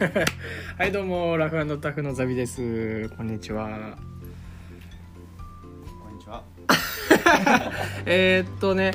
[0.78, 3.10] はいどうもラフタフのザビです。
[3.18, 3.98] こんにちは。
[6.02, 6.42] こんにちは。
[8.06, 8.92] えーっとね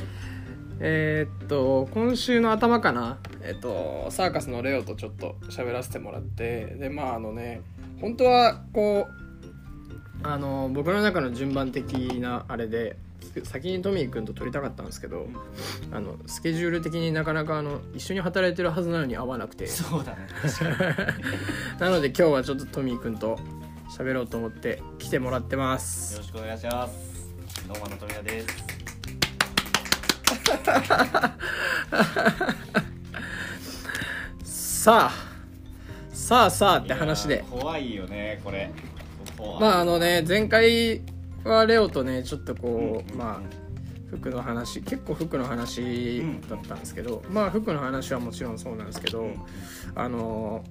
[0.79, 3.20] えーっと今週の頭かな。
[3.43, 6.75] えっとサーカスのレオとちょっと喋らせてもらって。
[6.79, 7.61] でまああのね
[8.01, 12.97] 本当はこうあの僕の中の順番的なあれで
[13.44, 15.28] 先にトミー君と撮りたかったんですけど
[15.92, 20.28] あのスケジュール的になかなかあの一緒に働いてるはずなのに合わなくてそうだね。
[21.80, 23.39] なので今日はちょっとトミー君と
[23.89, 27.25] 喋ろうと思って来てもらってますろしくお願いします。
[27.68, 28.47] どうもの富田です。
[34.83, 35.11] さあ
[36.11, 38.72] さあさあって話で怖いよね、これ。
[39.59, 41.02] まああのね前回
[41.49, 42.81] はレオとねちょっとこう、うん。
[42.81, 43.66] うんうんまあ
[44.08, 49.35] 服の話結構服の話だったんですけど、まあ服の話はもちろんそうなんですけど、うん。
[49.95, 50.63] あの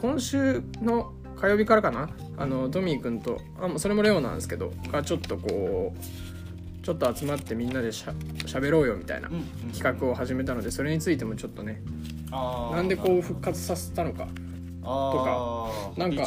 [0.00, 8.12] 今週の火曜日からかなあのトミー君とあもうそれもレオなんですけどがちょっとこうちょっと集まってみんなでしゃ
[8.46, 9.72] 喋ろうよみたいなうんうん。
[9.72, 11.82] 企画を始めたのでそれについてもちょっとね
[12.30, 14.28] なんでこう復活させたのか
[14.86, 15.98] あー。
[15.98, 16.26] なんか。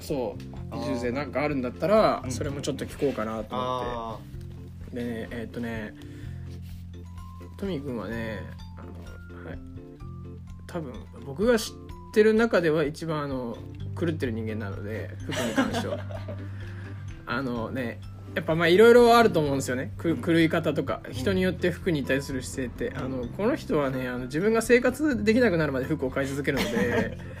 [0.00, 0.82] そうあー。
[0.82, 2.30] 移住税なんかあるんだったらうん。
[2.30, 4.18] それもちょっと聞こうかなと思あ
[4.88, 4.96] って。
[4.96, 5.94] でねえーっとね
[7.58, 8.40] トミー君はね
[8.76, 9.58] あの、はい、
[10.66, 10.94] 多分
[11.26, 11.74] 僕が知っ
[12.14, 13.56] てる中では一番あの
[13.98, 15.98] 狂ってる人間なので服に関しては。
[17.26, 18.00] あのね
[18.34, 19.92] やっぱまあいろいろあると思うんですよね。
[19.96, 21.00] く狂い方とか。
[21.10, 22.96] 人によって服に対する姿勢って。
[22.96, 27.18] あのこの人はねあの自分が生活できなくなるまで服を買い続けるので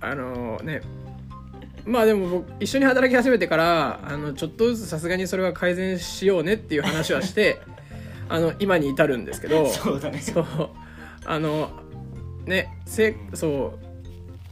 [0.00, 0.80] あのね
[1.84, 7.60] まあでも僕一緒に働き始めてからあのちょっとずつさすがにそれは改善しようねっていう話はして
[8.28, 10.20] あの今に至るんですけどーそうだね。
[10.20, 10.46] そう
[11.24, 11.70] あの
[12.46, 13.78] ねせそ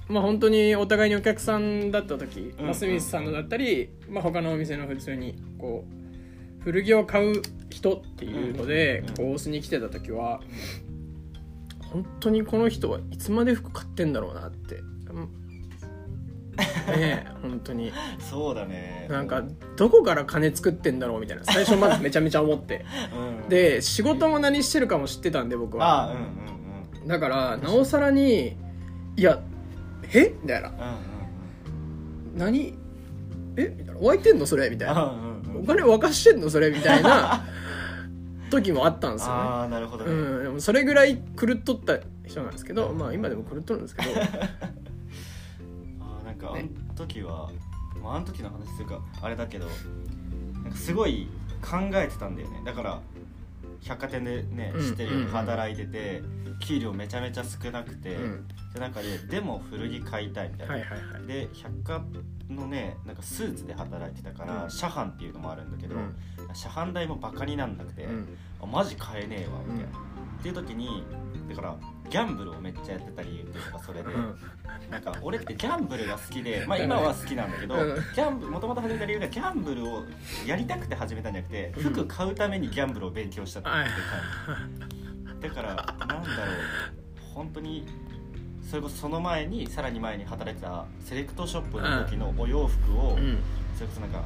[0.08, 5.84] うまあ本当にお互いにお客さんだった時、うんまあ、スミスさんのだったり、まあ、他のお店の普通にこ
[6.60, 10.40] う古着を買う人っていうので、うんこう大須に来てた時は
[11.92, 14.82] 本当にこの人はいつまで服買ってんだろうなって。
[16.88, 17.92] うんねえ本当に。
[18.18, 19.06] そうだね。
[19.10, 19.42] なんか
[19.76, 21.44] どこから金作ってんだろうみたいな。
[21.44, 22.84] 最初まずめちゃめちゃ思って。
[23.42, 26.12] うん、で仕事も何してるかも知ってたんで僕は。
[26.12, 27.08] うんうんうん。
[27.08, 28.56] だからなおさらに
[29.16, 29.40] いや
[30.12, 30.34] え？
[30.42, 30.68] みたいな。
[30.68, 32.74] うんうん何？
[33.56, 33.74] え？
[33.76, 34.00] みたいな。
[34.00, 34.70] 湧いてんのそれ？
[34.70, 35.04] みたいな。
[35.04, 35.10] うん。
[35.10, 35.62] うんうん。
[35.62, 36.70] お金沸かしてんのそれ？
[36.70, 37.44] みたいな
[38.50, 39.40] 時もあったんですよね。
[39.40, 40.12] ああ、なるほどね。
[40.12, 44.10] うん、それぐらい狂っとった人なんですけどまあ今でも狂っとるんですけど
[46.38, 47.50] かあねの時は、
[48.02, 49.66] まあ、あの時の話というかあれだけど
[50.62, 51.28] なんかすごい
[51.60, 52.62] 考えてたんだよね。
[52.64, 53.00] だから
[53.82, 55.32] 百貨店でねうん知ってるようにうん。
[55.32, 56.22] 働いてて、
[56.60, 58.48] 給料めちゃめちゃ少なくて、うん。
[58.74, 61.26] で中ででも古着買いたいみたいな、はいはいはい。
[61.26, 62.02] で百貨
[62.50, 64.70] のねなんかスーツで働いてたから、うん。
[64.70, 66.14] 車販っていうのもあるんだけど、うん。
[66.54, 68.36] 車販代もバカになんなくて、うん。
[68.62, 71.04] あマジ買えねえわみたいな、っていう時に
[71.48, 71.76] だから
[72.08, 74.36] ギャンブルをめっちゃやってた理由っていうかそれで、うん。
[74.90, 77.74] なんか俺ってギャンブルが好きで、まあ、今は好きなんだけど、
[78.50, 80.04] もともと始めた理由がギャンブルを
[80.46, 81.82] やりたくて始めたんじゃなくてうん。
[81.82, 83.96] 服買うためにギャンブルを勉強したってはい感
[85.40, 85.48] じ。
[85.48, 86.24] だからなんだろう。
[87.34, 87.86] 本当に
[88.68, 93.38] それこそその前にさらに前に働いてたセレクトショップの時のお洋服を、うん。
[93.74, 94.24] それこそなんか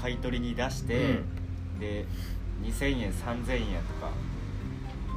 [0.00, 1.18] 買い取りに出して、
[1.78, 2.04] で
[2.62, 4.10] 2000円3000円とか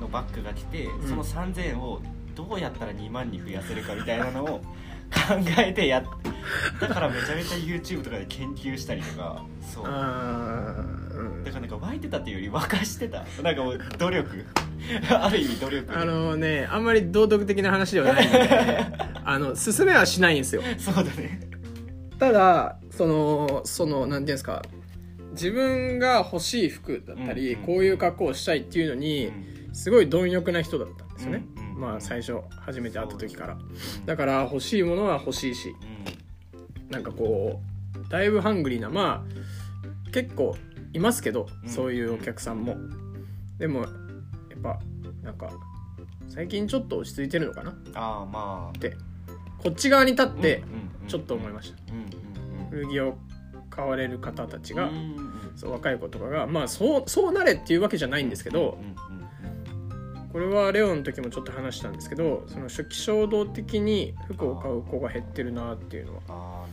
[0.04, 1.08] のバッグが来て、ん。
[1.08, 2.02] その3000円を
[2.36, 4.48] どうやったら2万に増やせるかみたいなのを
[5.14, 6.04] 考えてやっ
[6.82, 9.86] だからめちゃめちゃ YouTube とかで研究したりとかそう。
[9.86, 11.44] うん。
[11.44, 13.24] だからなんか湧いてたっていうより沸かしてた。
[13.42, 14.46] なんかもう努力。
[15.10, 15.96] ある意味努力で。
[15.96, 18.50] あのねあんまり道徳的な話ではないので
[19.24, 20.64] あの進めはしないんですよ。
[20.78, 21.40] そうだね。
[22.20, 24.64] ただそのそのなんていうんですか
[25.32, 29.32] 自分が欲しい服だったり、うんうんこういう格好をしたいっていうのに、
[29.74, 33.54] すごい貪欲な人だったんですよね、まあ最初初めて会った時から。
[33.56, 35.76] うんだから欲しいものは欲しいし
[36.90, 37.60] なんかこ
[37.96, 39.26] うだいぶハングリーなま
[40.08, 40.56] あ結構
[40.94, 41.70] いますけど、うん。
[41.70, 42.78] そういうお客さんも。
[43.58, 43.90] でもやっ
[44.62, 44.80] ぱ
[45.24, 45.50] なんか
[46.30, 47.72] 最近ちょっと落ち着いてるのかな？
[47.72, 48.80] っああまあ。
[48.80, 48.96] て。
[49.58, 50.62] こっち側に立って
[51.08, 51.78] ちょっと思いました、
[52.70, 53.18] 古着を
[53.70, 54.92] 買われる方たちが、
[55.56, 58.78] そう若い子とかがまあそうそうなれっていうわけじゃないんですけど、
[60.34, 66.66] これはレオの時もちょっと話したんですけどその初期衝動的に服を買う子が減ってるなっていうのは。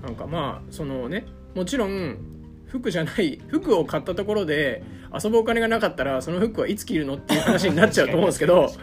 [0.00, 1.26] なんかまあそのね
[1.56, 2.16] もちろん
[2.68, 8.68] 服じゃない服を買ったところで遊ぶお金がなかったらその服はいつ着るのっていう話になっちゃうと思うんですけど。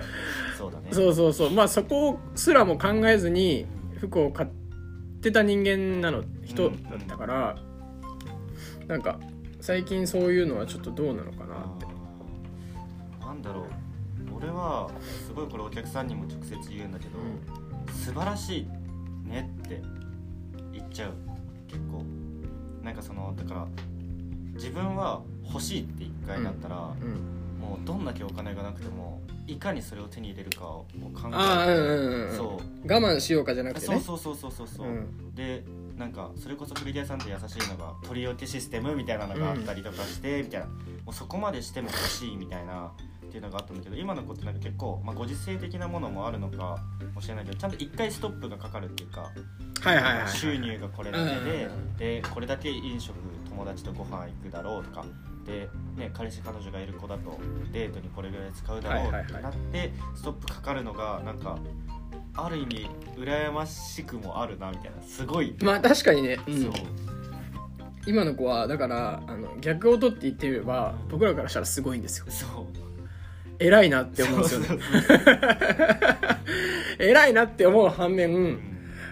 [0.91, 3.65] そうそうそうまあそこすらも考えずに
[3.99, 4.49] 服を買っ
[5.21, 7.55] てた人間なの人だったから、
[8.87, 9.19] なんか
[9.61, 11.85] 最近そういうのはちょっとどうなのかなって。
[13.25, 13.84] なんだろう
[14.45, 14.91] 俺は
[15.25, 17.17] すごいこれお客さんにも直接言うんだけど、
[17.91, 19.81] 素晴らしいねって
[20.71, 21.13] 言っちゃう
[21.67, 22.03] 結構。
[22.83, 23.67] なんかそのだから
[24.53, 27.35] 自分は欲しいって一回なったら、うん。
[27.59, 33.99] もうどんだけお金がなくてもいかにそれを手に入れるかを考えてうんうんうんそ我慢しようかじゃなくてね。
[33.99, 35.33] そうそうそうそうそうそう、うん。
[35.33, 35.63] で
[35.97, 40.67] なんかそれこそ古着屋さんって優しいのが取り置きシステムみたいなのがあったりとかして、みたいな。
[40.67, 42.91] もうそこまでしても欲しいみたいな
[43.35, 46.77] っていうのがあったんだけど今の子ってなんか結構、まあ、ご時世的なものもあるのか
[47.13, 49.29] もしれないけどちゃんと一回ストップがかかるっていうか、
[49.81, 50.29] はいはいはいはい。
[50.29, 53.15] 収入がこれだけで、うんでこれだけ飲食
[53.49, 55.05] 友達とご飯行くだろうとか
[55.45, 57.37] で、ね、彼氏彼女がいる子だと
[57.73, 61.57] デートにこれぐらい使うだろうってなって、ストップかかるのがなんか
[62.35, 66.63] ある意味羨ましくもあるなみたいなすごい、まあ確かにね、うん。
[66.63, 66.71] そう。
[68.07, 72.25] 今の子はだからあの逆を取って言ってみれば僕らからしたらすごいんですよ。
[72.29, 72.85] そう
[73.59, 74.67] 偉いなって思うんですよね。
[76.99, 78.59] 偉いなって思う反面、うん。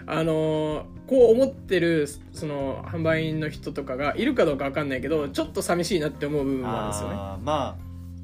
[0.05, 7.15] あのーこう思ってるその販売員の人とかがいるかどうか分かんないけどちょっと寂しいなって思う部分もあるんですよね。
[7.15, 7.75] まあ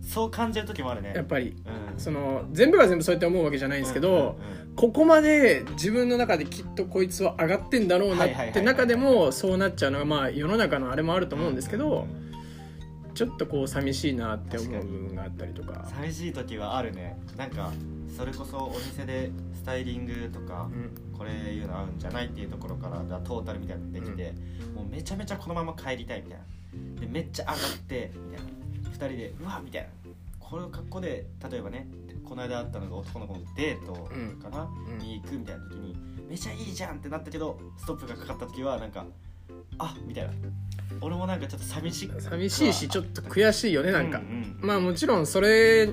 [0.01, 1.11] そう感じる時もあるね。
[1.13, 1.55] やっぱり
[1.93, 1.99] うん。
[1.99, 4.75] その全部が全部そうやって思うわけじゃないんですけど、うんうんうん。
[4.75, 12.28] ここまで自分の中できっとこいつは上がってんだろうなって中でもそうなっちゃうのがまあ世の中のあれもあると思うんですけど、うん
[13.19, 15.85] ちょっとこう寂しいなって思う部分があったりとか。
[15.93, 17.19] 寂しい時はあるね。
[17.35, 17.69] なんか
[18.15, 21.17] それこそお店でスタイリングとか、うん。
[21.17, 24.33] これいうの合うんじゃないっていうところからだトータルみたいなのできて、
[24.73, 27.01] もうめちゃめちゃこのまま帰りたいみたいな。
[27.01, 28.89] でめっちゃ上がってみたいな。
[28.89, 29.89] 2人でうわみたいな。
[30.39, 31.89] この格好で例えばね
[32.23, 33.95] この間あったのが男の子のデート
[34.41, 34.97] かな、うん。
[34.97, 35.97] に行くみたいな時に
[36.29, 39.05] めちゃいいじゃんってなったけどストップがかかった時はなんか
[39.79, 40.31] あみたいな。
[41.01, 45.89] 俺もなんかちょっと寂しく寂しいしちょっと悔しいよねなんか、ううんまあもちろんそれ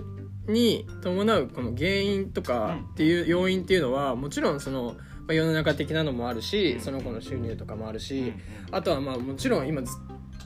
[0.49, 6.81] に伴うこの原因とかっていう要因っていうのはもちろんその、まあ、世の中的なのもあるし、うん。
[6.81, 8.33] その子の収入とかもあるうんし、
[8.71, 9.97] あとはまあもちろん今ず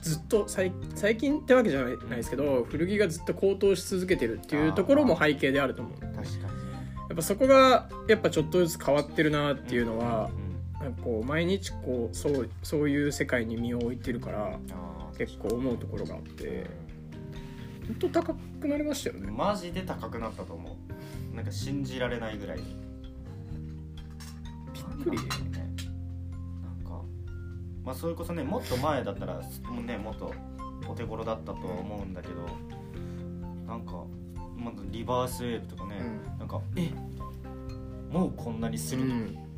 [0.01, 6.03] ずっと最最近ってわけじゃないですけど古着がずっと高騰し続けてるっていうところも背景であると思う。
[6.03, 6.41] や確かにね。
[7.13, 10.50] っぱそこがやっぱちょっとずつ変わってるなっていうのはうん
[11.03, 14.59] こう毎日こうそうそういう世界に身を置いてるから
[15.17, 16.65] 結構思うところがあって
[17.87, 19.31] 本当高くなりましたよね。
[19.31, 20.77] マジで高くなったと思
[21.33, 21.35] う。
[21.35, 22.59] なんか信じられないぐらい。
[22.59, 22.63] に
[24.73, 25.17] びっくり。
[25.17, 25.27] なん
[26.85, 27.01] か
[27.83, 30.33] まあそれこそねもっと前だったらもうねもっと
[30.87, 32.45] お手頃だったとは思うんだけど
[33.67, 34.03] なんか、
[34.55, 35.95] まあ、リバースウェーブとかね、
[36.37, 36.91] うなんかえ
[38.11, 39.50] もうこんなにするの、うん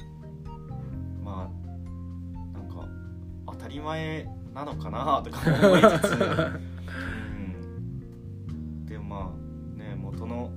[3.73, 6.15] り前なのかなとか思いつつ、う
[8.51, 10.51] ん、でもまあね元の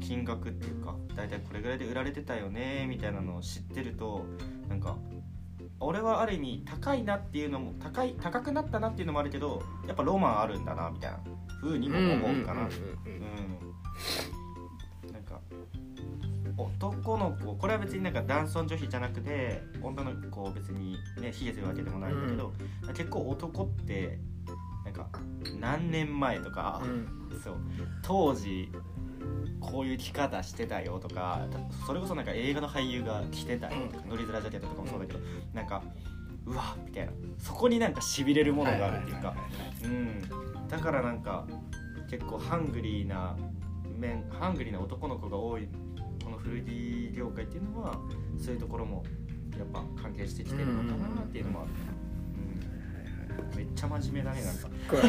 [0.00, 4.24] 金額っていうか大体これぐらいで売られてたよねみたいなのを知ってると
[4.68, 4.96] なんか
[5.78, 11.18] 俺はある意味高いなっていうのも高い高くなったなっていうのもあるけどやっぱロマンあるんだなみたいな
[11.60, 12.62] 風にも思うかな。
[12.62, 12.70] うん
[16.56, 22.52] 男の子これは別になんか男尊女卑じゃなくて女の子を別にね卑下するわけでもないんだけど、
[22.94, 24.18] 結構男って
[24.84, 25.08] なんか
[25.60, 27.16] 何年前とか、うん。
[27.42, 27.56] そう
[28.02, 28.70] 当時
[29.60, 35.18] こういう着方してたよとかたそれこそなんか映画の俳優が着てたよとか、乗りづらジャケットとかもそうだけど
[35.52, 35.82] なんか
[36.46, 37.12] うわみたいな。
[37.38, 39.34] そこになんかしびれるものがあるっていうか、
[39.84, 41.46] うん、だからなんか
[42.08, 43.36] 結構ハングリーな
[43.98, 45.68] 面ハングリーな男の子が多い
[46.48, 47.98] 古着業界っていうのは
[48.38, 49.04] そういうところも
[49.58, 51.70] やっぱ関係してきてるのかなっていうのもある、
[53.52, 55.02] うん、めっちゃ真面目だねなんかこの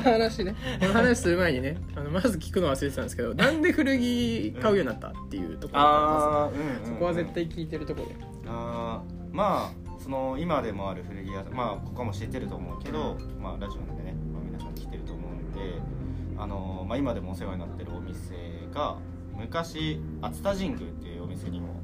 [0.00, 0.54] 話ね。
[0.80, 6.86] この話する前にねあのまず聞くの忘れてたんですけどなんで古着買うようになったっていうところあー、うんうんうん。
[6.86, 8.14] そこは絶対聞いてるところで。
[8.46, 15.60] あーまあその今でもある古着屋さんまあここも知ってると思うけど、まあラジオなんでね、まあ、皆さん来てると思うんで
[16.38, 18.34] あのーまあ今でもお世話になってるお店
[18.72, 18.98] が
[19.38, 21.80] 昔熱田神宮っていうお店にも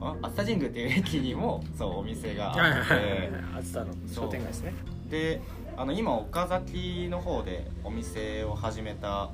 [0.00, 4.74] あ熱田神宮っていう駅にも そうお店があって熱田の商店街ですね。
[5.10, 5.40] で
[5.76, 9.30] あの今岡崎の方でお店を始めた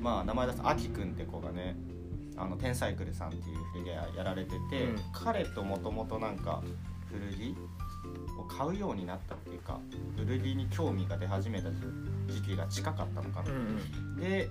[0.00, 1.76] まあ名前出すあきくんって子がね
[2.36, 4.96] あのテンサイクルさんっていう古着屋やられてて、うん。
[5.12, 6.62] 彼ともともとなんか
[7.10, 7.56] 古着
[8.38, 9.80] を買うようになったっていうか
[10.16, 11.70] 古着に興味が出始めた
[12.28, 14.16] 時期が近かったのかな、うん。
[14.20, 14.50] で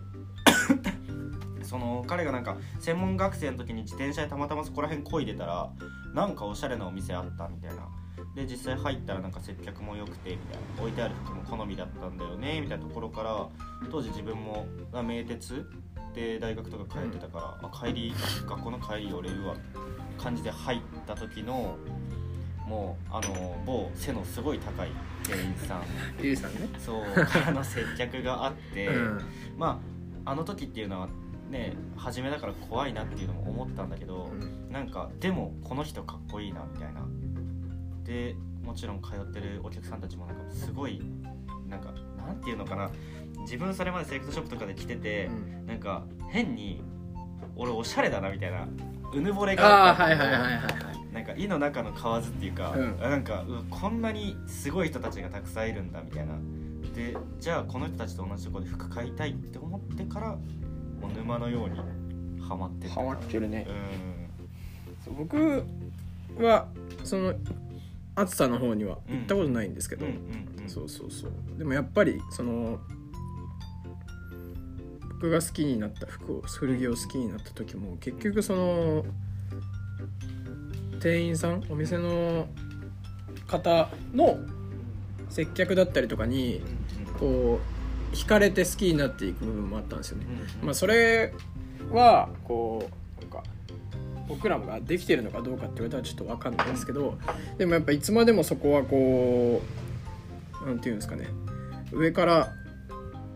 [1.66, 5.70] その彼がなんか専門学生の時に自転車でたまたまそこら辺漕いでたら
[6.14, 7.88] なんかおしゃれなお店あったみたいな。
[8.34, 10.82] で実際入ったらなんか接客も良くてみたいな。
[10.82, 13.48] 置いてある服も好みだったんだよねみたいなところから
[13.92, 15.66] 当時自分もあ名鉄
[16.14, 18.14] で大学とか通ってたから、あ帰り
[18.48, 19.56] 学校の帰り寄れるわ
[20.18, 21.76] 感じで入った時の
[22.66, 24.90] もうあの某背のすごい高い
[25.24, 25.84] 店員さん。
[26.22, 26.70] ゆうさんね。
[26.80, 29.22] そうからの接客があって、うん。
[29.58, 29.80] ま
[30.26, 31.10] ああの時っていうのは
[31.56, 34.30] ね初めだから怖いなっていうのも思ったんだけど、
[34.70, 37.02] なんかでもこの人かっこいいなみたいな。
[38.04, 41.02] でもちろん通ってるお客さんたちもなんかすごい
[41.68, 42.92] なんかなんていうのかな。
[43.40, 45.32] 自分それまでセレクトショップとかで着てて、う
[45.64, 45.66] ん。
[45.68, 46.82] なんか変に
[47.56, 48.68] 俺おしゃれだなみたいな
[49.14, 50.04] うぬぼれあがった。
[50.04, 53.00] あはいはいはいはいはいなんか井の中の蛙っていうか、うん。
[53.00, 56.36] なんかこんなにすごい人たちがたくさんいるんだみたいな。
[56.94, 60.38] でじゃあこの人たちと同じところで服買いたいって思ってから
[61.06, 61.80] もう沼のように
[62.42, 63.68] ハマってったハマってるね。
[65.18, 65.64] 僕
[66.40, 66.68] は
[67.04, 67.34] その
[68.16, 70.18] 暑さの方には行ったことないんですけど、うんうん
[70.64, 71.32] うんそうそうそう。
[71.60, 72.80] でもやっぱりその
[75.14, 79.06] 僕が好きになった服を古着を好きになった時も結局その
[81.00, 82.48] 店員さんお店の
[83.48, 84.40] 方の
[85.30, 86.62] 接客だったりとかに
[87.20, 87.75] こう
[88.16, 90.26] 惹かれて好きになっていく部分もあったんですよね。
[90.64, 91.34] まあ、それ
[91.92, 93.44] はこうなんか
[94.28, 97.18] 僕らもができてるのかどうかって言われたらちょっと分かんないですけど
[97.58, 99.62] でもやっぱいつまでもそこはこ
[100.64, 101.28] うなんていうんですかね。
[101.92, 102.54] 上から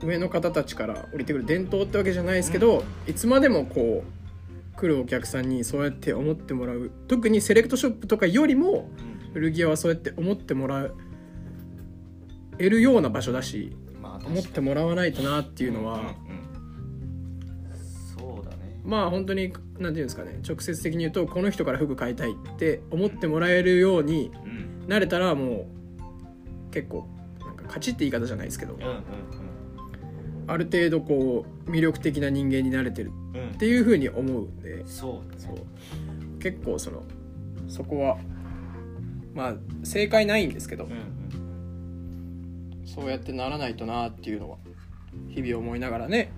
[0.01, 4.03] 上の方たちから降りてくる伝統ってわけじゃないですけど、いつまでもこ
[4.75, 6.89] う来るお客さんにそうやって思ってもらう。
[7.07, 8.89] 特にセレクトショップとかよりも
[9.33, 10.89] 古着屋はそうやって思ってもら
[12.57, 13.88] えるような場所だしまあ
[14.25, 16.15] 思ってもらわないとなっていうのは。
[18.17, 18.79] そうだね。
[18.83, 24.87] まあ本当になんていうんですかね直接的に言うとこの人から服買いたいって思ってもらえるようにうん。
[24.87, 25.67] なれたらも
[26.69, 27.07] う結構
[27.39, 28.75] なんか勝ちって言い方じゃないですけど
[30.47, 33.11] ある程度こう魅力的な人間になれてる
[33.53, 35.21] っていうふうに思うんでそ
[36.37, 37.03] う結構その
[37.67, 38.17] そこは
[39.35, 40.87] まあ正解ないんですけど
[42.95, 44.57] そうやってならないとなっていうのは
[45.29, 46.31] 日々思いながらね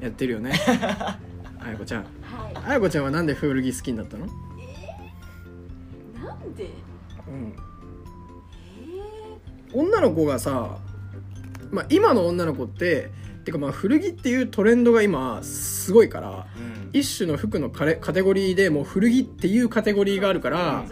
[0.00, 0.52] やってるよね。
[1.60, 2.00] あやこちゃん。
[2.00, 2.06] は
[2.50, 2.56] い。
[2.66, 4.26] あやこちゃんはなんで古着好きになったの？
[4.26, 4.32] な
[6.34, 6.68] んで？
[7.26, 7.54] うん。
[8.76, 8.78] え
[9.72, 10.78] 女の子がさ、
[11.70, 13.10] まあ、今の女の子って
[13.44, 16.90] てかまあ古着っていうトレンドが今すごいからうん。
[16.92, 20.84] 一種の服のカレカテゴリーでもう古着っていうカテゴリーがあるから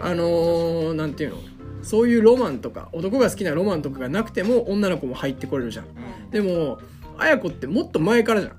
[0.00, 1.38] あのー、なんていうの？
[1.82, 5.86] そういうロマンとか男が好きなロマンとかがなくても女の子も入ってこれるじゃん。
[5.86, 6.30] うん。
[6.30, 6.78] でも
[7.18, 8.52] あやこってもっと前からじゃん。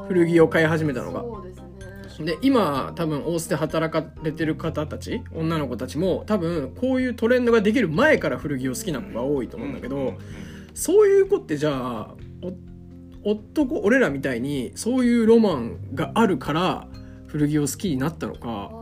[0.00, 0.06] うん。
[0.08, 1.22] 古着を買い始めたのが。
[1.42, 2.32] ですね。
[2.32, 10.14] で今多分大須で働かれてる方たち女の子たちも多分こういうトレンドができる前から古着を好きな子が多いと思うんだけど、
[10.74, 12.14] そういう子ってじゃあ
[13.24, 16.88] お男俺らみたいにそういうロマンがあるから
[17.26, 18.77] 古着を好きになったのあか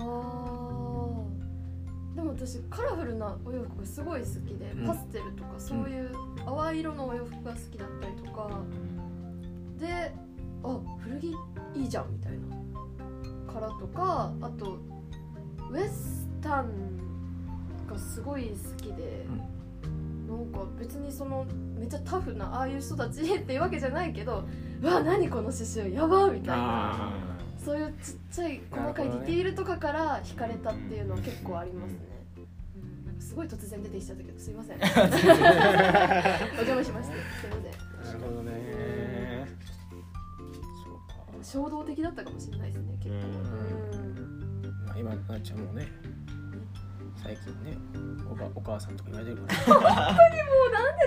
[4.17, 4.87] ごい好きで、うん。
[4.87, 6.11] パステルとかそういう
[6.45, 8.51] 淡い色のお洋服が好きだったりとか。
[9.79, 10.13] で
[10.65, 11.35] あ古着
[11.75, 13.53] いいじゃんみたいな。
[13.53, 14.79] からとかあと
[15.71, 16.71] ウエスタン
[17.89, 19.27] がすごい好きで、
[20.29, 21.47] なんか別にその
[21.79, 24.45] めっちゃタフなああいう人たちっていうわけじゃないけど
[24.83, 26.93] うわ何この刺繍やばみたいな。
[26.93, 27.13] あ
[27.65, 31.99] そういうちっちゃい細かいディティールとかから惹かれたっていうのは結構ありますね、
[33.27, 34.77] すごい突然出てきちゃったけどすいません。
[34.79, 37.15] お邪魔しました。
[37.15, 37.63] すいません。
[38.05, 39.47] なるほどね。
[40.85, 41.15] そうか。
[41.43, 44.87] 衝動的だったかもしれないですね結構うん。
[44.87, 45.89] まあ、今なっちゃんもね
[47.23, 47.77] 最近ね
[48.31, 50.13] おばお母さんとか言われてるから。
[50.13, 50.17] なん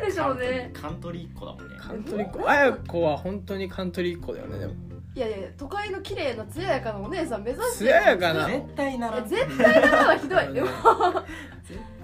[0.02, 0.72] ででしょうね。
[0.74, 1.76] カントリーっ子だもんね。
[1.80, 2.50] カントリーっ子。
[2.50, 4.74] あやこは本当にカントリーっ子だよねでも。
[5.16, 8.48] いやいや都会の綺麗な艶やかなお姉さん目指して艶やかな。
[8.48, 10.54] 絶対ならえ絶対ならはひどい。
[10.54, 10.68] でも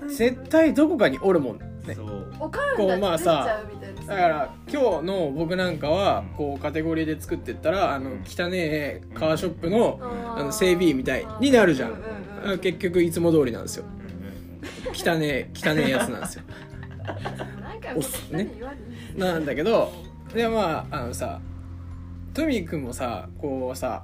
[0.10, 1.96] 絶対どこかにおるもんね。
[1.96, 2.34] そう。
[2.40, 4.02] おかんこうまあさゃうみたいな。
[4.02, 6.36] だから今日の僕なんかはうん。
[6.36, 8.18] こうカテゴリーで作ってったらあのうん。
[8.26, 11.92] 汚えカーショップのああの整備員みたいになるじゃん。
[11.92, 11.94] う
[12.48, 13.86] ううん結局いつも通りなんですよ。
[13.86, 14.06] うん
[14.94, 16.44] 汚え汚えやつなんですよ。
[17.62, 18.32] 何回もおす。
[18.32, 18.50] ね。
[18.56, 19.92] 言われるなんだけど
[20.34, 21.40] でまああのさ
[22.34, 24.04] トミーくんもさこうさ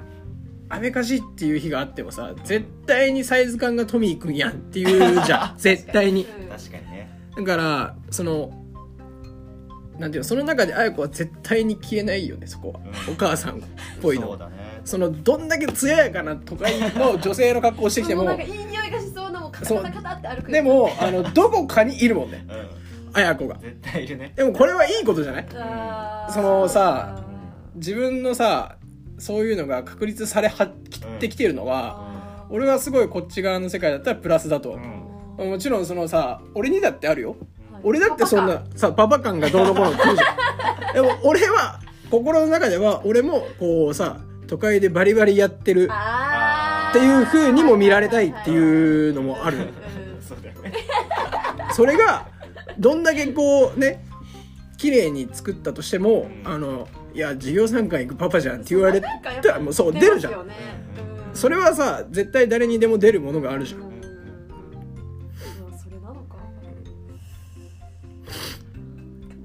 [0.74, 5.56] アメカジっていう日があってもさ絶対にサイズ感がトミーくんやんっていうじゃん。
[5.60, 6.25] 絶対に。
[6.42, 6.48] うん。
[6.50, 7.10] 確かにね。
[7.38, 8.51] だからその
[10.00, 13.13] なんていうのその中で綾子は絶対に消えないよねそこは、うん。
[13.13, 13.60] お母さんっ
[14.01, 14.82] ぽいのそうだね。
[14.84, 22.46] そのどんだけ艶やかな都会の女性の格好をしてきてもそのなんかいい匂いがしそうなもうカタカタカタって歩くでもあのどこかにいるもんね。
[22.50, 23.13] うん。
[23.13, 23.58] 綾子が。
[23.62, 24.34] 絶対いるね。
[24.36, 25.48] でもこれはいいことじゃない？
[25.56, 26.34] あー。
[26.34, 27.24] そのさ
[27.75, 28.78] 自分のさ
[29.22, 34.78] そういうのが確立されはきってきてるのは、俺はすごいこっち側の世界だったらプラスだと。
[35.38, 37.38] もちろんそのさ俺にだってあるよ。
[37.72, 37.82] はい。
[37.84, 40.94] 俺だってそんなさパパ感がどうのこうの来るじゃん。
[40.94, 45.90] でも俺は心の中では俺もこうさ都会でバリバリやってる
[46.90, 49.66] っていう風にも見られたいっていうのもあるうん。
[50.22, 50.74] そうだよね。
[51.74, 52.25] それが
[52.80, 54.04] どんだけこうね
[54.78, 56.51] 綺麗に作ったとしても、うん。
[56.51, 59.08] あのいや授業参観行くパパじゃんって言われた
[59.51, 60.53] らもうそう出るじゃん、ね。
[61.30, 61.36] うん。
[61.36, 63.89] それはさ絶対誰にでも出るものがあるじゃん、うん。
[63.89, 63.91] ま
[65.74, 66.38] あそれなのか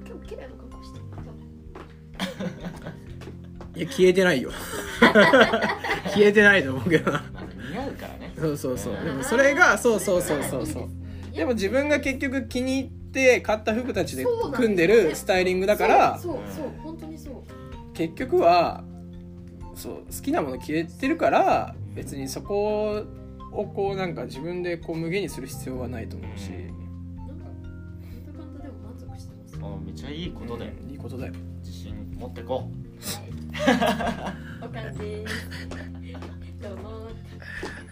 [0.06, 1.04] 今日綺麗な格好してる
[3.76, 4.50] いや消えてないよ。
[6.14, 7.24] 消えてないと思うけどな。
[7.32, 8.32] まあ似合うからね。
[8.38, 8.94] そうそうそう。
[9.04, 10.88] でもそれがそうそうそうそうそう。
[11.36, 17.34] でも自分が結局気に入って買った服たちで組んでるスタイリングだからそうそうそう本当にそう
[17.96, 18.84] 結局は
[19.74, 23.06] そう好きなもの着れてるから別にそこ
[23.52, 26.64] をこうなんか自分でこう無限にする必要はないと思うし、なんか
[28.12, 29.58] 見た感じでも満足してます。
[29.62, 30.72] あめっちゃいいことだよ。
[30.82, 31.32] うんいいことだよ。
[31.60, 32.70] 自信持ってこ
[34.62, 35.34] おかんです。
[36.62, 37.08] どうも。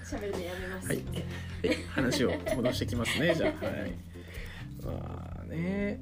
[0.05, 1.03] 喋るのやめます、はい。
[1.63, 3.65] で話を戻してきますねじゃあ。
[3.65, 3.93] はい。
[4.85, 5.99] まあね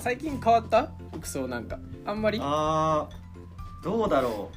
[0.00, 0.90] 最近変わった？
[1.12, 1.78] 服装なんか。
[2.06, 2.38] あんまり？
[2.42, 4.50] あーどうだろ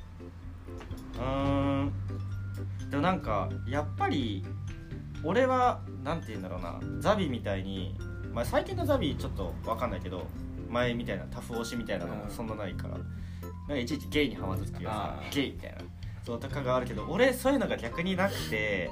[1.15, 1.19] う。
[1.19, 1.91] うーん。
[2.89, 4.45] でもなんかやっぱり
[5.23, 6.79] 俺はなんて言うんだろうな。
[7.00, 7.95] ザビみたいに、
[8.33, 10.25] まあ、最近のザビちょっと分かんないけど
[10.69, 13.03] 前みたいなタフ押しみたいなのもそんなないから、なん
[13.67, 15.36] かいちいちゲイにハマった時はさあー。
[15.36, 15.77] ゲイみたいな。
[16.25, 18.89] そうとかがあるけど俺そういうのが逆になくて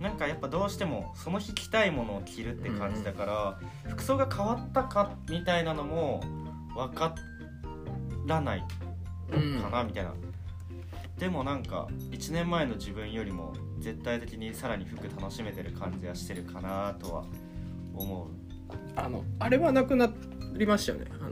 [0.00, 3.58] なんかやっぱどうしてもその日着たいものを着るって感じだから、
[3.90, 6.22] 服装が変わったかみたいなのも
[6.74, 7.14] 分か
[8.26, 8.64] らない
[9.32, 10.14] うんかなみたいな、
[11.18, 17.24] でもなんか1年前の自分よりも絶対的にさらに服楽しめてる感じはしてるかなとは
[17.94, 18.28] 思う。
[18.96, 20.10] あのあれはなくな
[20.54, 21.06] りましたよね。
[21.20, 21.30] あの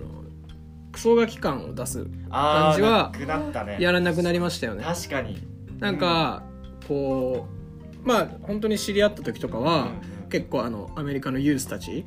[0.92, 3.78] クソガキ感を出すあ感じはーなくなったね。
[3.80, 4.84] やらなくなりましたよね。
[4.84, 5.42] 確かに。
[5.78, 6.42] なんか
[6.86, 7.57] こう
[8.04, 10.28] まあ本当に知り合った時とかは、うん。
[10.28, 12.04] 結構あのアメリカのユースたちっ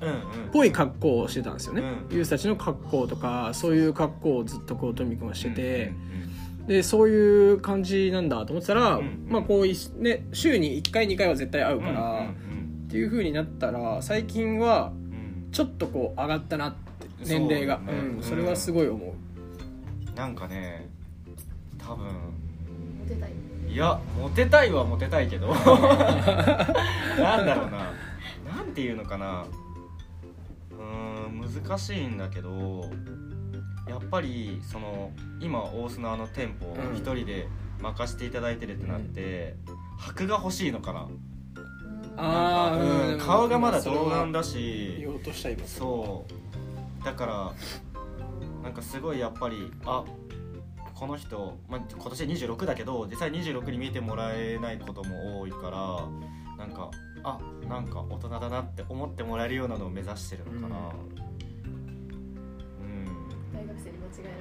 [0.53, 2.15] ぽい格好をしてたんですよね、うん。
[2.15, 5.93] ユースたちの格好とかそういう格好をずっとこうトミ君はしてて。
[6.61, 15.51] うん、でそういう感じなんだと思ってたら、うんまあこういね週に1回2回は絶対会ううんから、うんっていう風になったら最近はうん。
[15.51, 17.77] ちょっとこう上がったなって年齢が。
[17.77, 17.99] そうだね。
[18.17, 19.31] うん、それはすごい思う、うん
[20.15, 20.87] なんかね
[21.79, 23.31] 多分モテたい
[23.71, 25.47] いやモテたいはモテたいけど。
[25.55, 27.91] なんだろうな。
[28.57, 29.45] なんていうのかな。
[30.71, 32.89] うーん難しいんだけど
[33.87, 36.97] やっぱりその今大須のあの店舗をうん。
[36.97, 37.47] 一人で
[37.81, 39.55] 任せていただいてるってなって、
[39.97, 41.07] 箔が欲しいのかな。
[42.17, 46.25] あーうんうん顔がまだ童顔だ言しおうとした今そ
[47.01, 47.03] う。
[47.05, 47.51] だから
[48.61, 50.03] なんかすごいやっぱりあ
[51.01, 56.07] この人、まあ、今年26だけど実際26に見てもらえないことも多いから
[56.63, 56.91] なんか
[57.23, 60.91] あなんか大人だなって思ってもらえるようなのを目指してるのかな。
[62.81, 63.05] うん、
[63.51, 64.37] 大学生に間違えられ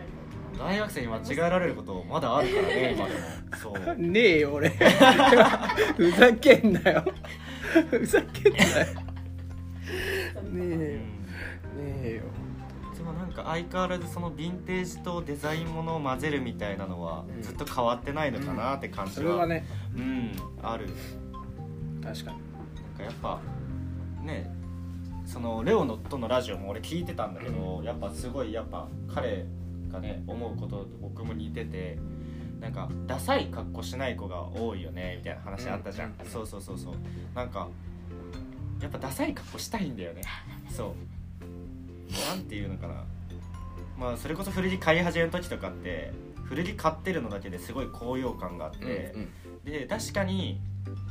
[0.58, 3.20] た大学生に間違えられることまだあるからね 今でも。
[3.56, 3.96] そう。
[3.96, 4.68] ねえよ俺。
[5.96, 7.04] ふざけんなよ。
[7.88, 8.64] ふざけんなよ。
[10.52, 11.19] ねうんえ
[13.42, 17.42] か相変わらずそのヴィンテージとデザインものを混ぜるみたいなのはうん。
[17.42, 19.16] ずっと変わってないのかなって感じは。
[19.16, 19.64] それはね。
[19.96, 20.88] うんある。
[22.02, 22.38] 確かに。
[22.38, 22.42] な
[22.94, 23.40] んかやっぱ
[24.22, 24.50] ね
[25.26, 29.46] そのレオノとのラジオも俺聞いてたんだけど、やっぱすごいやっぱ彼
[29.90, 31.98] がね思うことと僕も似てて
[32.60, 36.26] なんかダサい格好しない子が多いよねみたいな話あったじゃん、うん。
[36.28, 36.94] そうそうそうそう。
[37.34, 37.68] なんか
[38.80, 40.22] やっぱダサい格好したいんだよね。
[40.68, 40.94] そう。
[42.28, 43.04] なんていうのかな
[44.00, 46.10] まあそれこそ古着買い始めの時とかって
[46.44, 49.64] 古着買ってるのだけですごい高揚感があって、うんうん。
[49.64, 50.58] で確かに、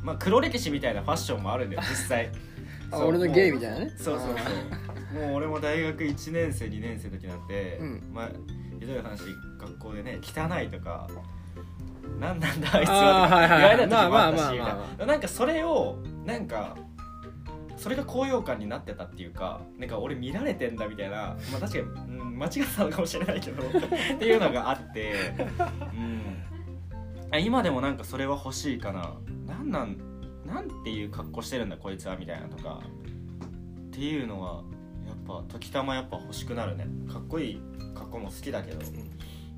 [0.03, 2.31] まあ、黒歴史みたいなファッションもあるんだよ 実際。
[2.91, 3.91] 俺のゲイみたいなね。
[3.95, 5.21] そうそうそう。
[5.21, 8.03] もう俺も大学1年生2年生の時なんて、うん。
[8.11, 8.29] まあ
[8.79, 9.21] ひどい話
[9.59, 11.07] 学校でね汚いとか
[12.19, 16.75] 何なんだあいつはとか言われた時もあったしなんかそれをなんか
[17.79, 21.83] それが高揚感になってたっていうかなんか俺見られてんだみたいな、まあ、確かに、
[22.19, 23.69] うん、間違ってたのかもしれないけど っ
[24.19, 25.33] ていうのがあって、
[25.95, 26.21] うん、
[27.31, 29.13] あ今でもなんかそれは欲しいかな。
[29.47, 29.97] なんなん
[30.45, 32.81] なんていう格好してるんだこいつはみたいなとか。
[33.87, 34.63] っていうのは
[35.05, 36.87] やっぱ時たまやっぱ欲しくなるね。
[37.11, 37.61] かっこいい
[37.93, 38.79] 格好も好きだけど。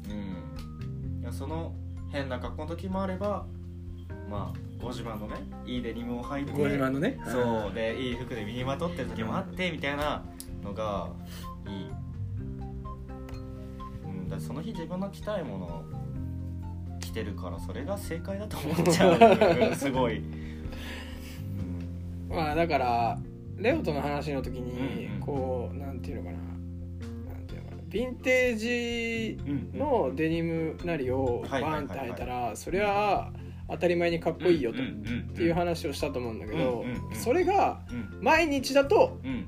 [0.09, 1.21] うん。
[1.21, 1.73] いやその
[2.11, 3.45] 変な格好の時もあれば
[4.29, 7.19] まあゴジマのねいいデニムを履いてゴジマのね。
[7.25, 10.23] そうでいい服で身にまとってる時もあってみたいな
[10.63, 11.09] のが
[11.67, 11.89] いい、
[14.05, 15.83] うん、だその日自分の着たいものを
[16.99, 20.69] 着てるからそれが正解だと思っちゃうすごい、うん、
[22.29, 23.19] まあだから
[23.61, 25.19] レオとの話の時にうんうん。
[25.21, 26.37] こうなんていうのかな。
[27.33, 27.81] なんていうのかな。
[27.83, 33.31] ヴィンテージうんのデニムなりをバンって履いたらそれは
[33.71, 34.85] 当たり前にかっこいいよとっ
[35.35, 38.19] ていう話をしたと思うんだけどそれがうん。
[38.21, 39.47] 毎日だとうん。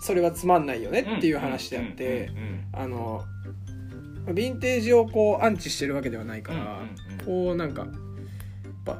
[0.00, 2.30] それはつまんないよねっていう話であって
[2.72, 3.24] あの
[4.26, 6.82] ヴィンテージをこうアンチしてるわけではないから
[7.24, 7.90] こうなんかやっ
[8.84, 8.98] ぱ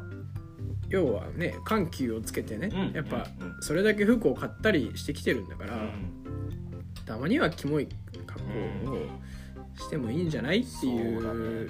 [0.89, 3.27] 要はね緩急をつけてねうんやっぱ
[3.61, 6.13] それだけ服を買ったりしてきてるんだからうん。
[7.05, 7.89] たまにはキモい
[8.27, 8.41] 格
[8.87, 8.99] 好を
[9.79, 10.91] してもいいんじゃないってい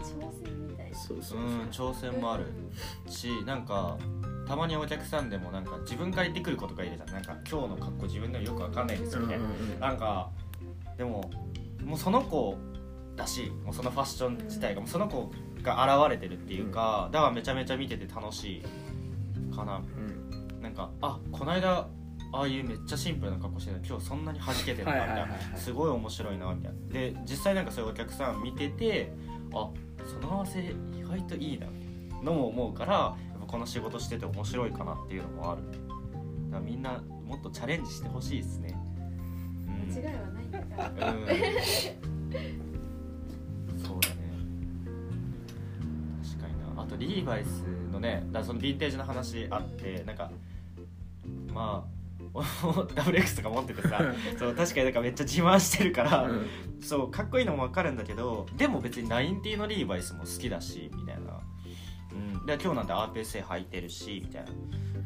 [0.02, 0.55] そう
[0.96, 1.38] だねうそうそう。
[1.40, 2.46] うん挑戦もある
[3.08, 3.96] しなんか
[4.46, 7.08] たまにお客さんでもなんか自分から言ってくる子とかいるじゃん。
[7.12, 9.38] なんか今日の格好自分でもよくわかんないんですよみたい
[9.80, 10.30] な、なんか
[10.96, 11.30] でも
[11.84, 12.56] もうその子
[13.16, 15.32] だしもうそのファッション自体がもうその子
[15.62, 18.62] が現れてるっていうか、だからめちゃめちゃ見てて楽し
[19.52, 19.78] いかな。
[19.78, 20.62] うん。
[20.62, 21.88] なんかあこの間
[22.32, 25.56] ああいうめっちゃシンプルな格好してる今日そんなに弾けてるんだみたいな。
[25.56, 26.92] すごい面白いなみたいな。
[26.92, 29.12] で実際なんかそういうお客さん見てて
[29.52, 29.70] あ
[30.06, 31.66] その合わせ意外といいな
[32.22, 35.62] のも思うからやっぱこの仕事してて面白いかなっていうのもある。
[35.70, 35.84] だか
[36.56, 38.76] らみんなもっとチャレンジしてほしいですね。
[39.66, 39.92] うん。
[39.92, 40.66] 間違いはないんだか
[41.00, 41.26] らうん
[43.78, 44.16] そうだね。
[46.24, 46.82] 確かにな。
[46.82, 50.30] あとリーバイスのねだそのヴィンテージの話あってなんか
[51.52, 51.95] まあ
[52.94, 54.00] ダブル X とか持っててさ
[54.38, 56.46] そう確かになんかめっちゃ自慢してるから、うん。
[56.80, 61.40] そうかっこいいのも分かるんだけどでも別にナインティのリーバイスも好きだしみたいな、
[62.12, 64.50] うん、で今日なんて RPSA 履いてるしみたいな。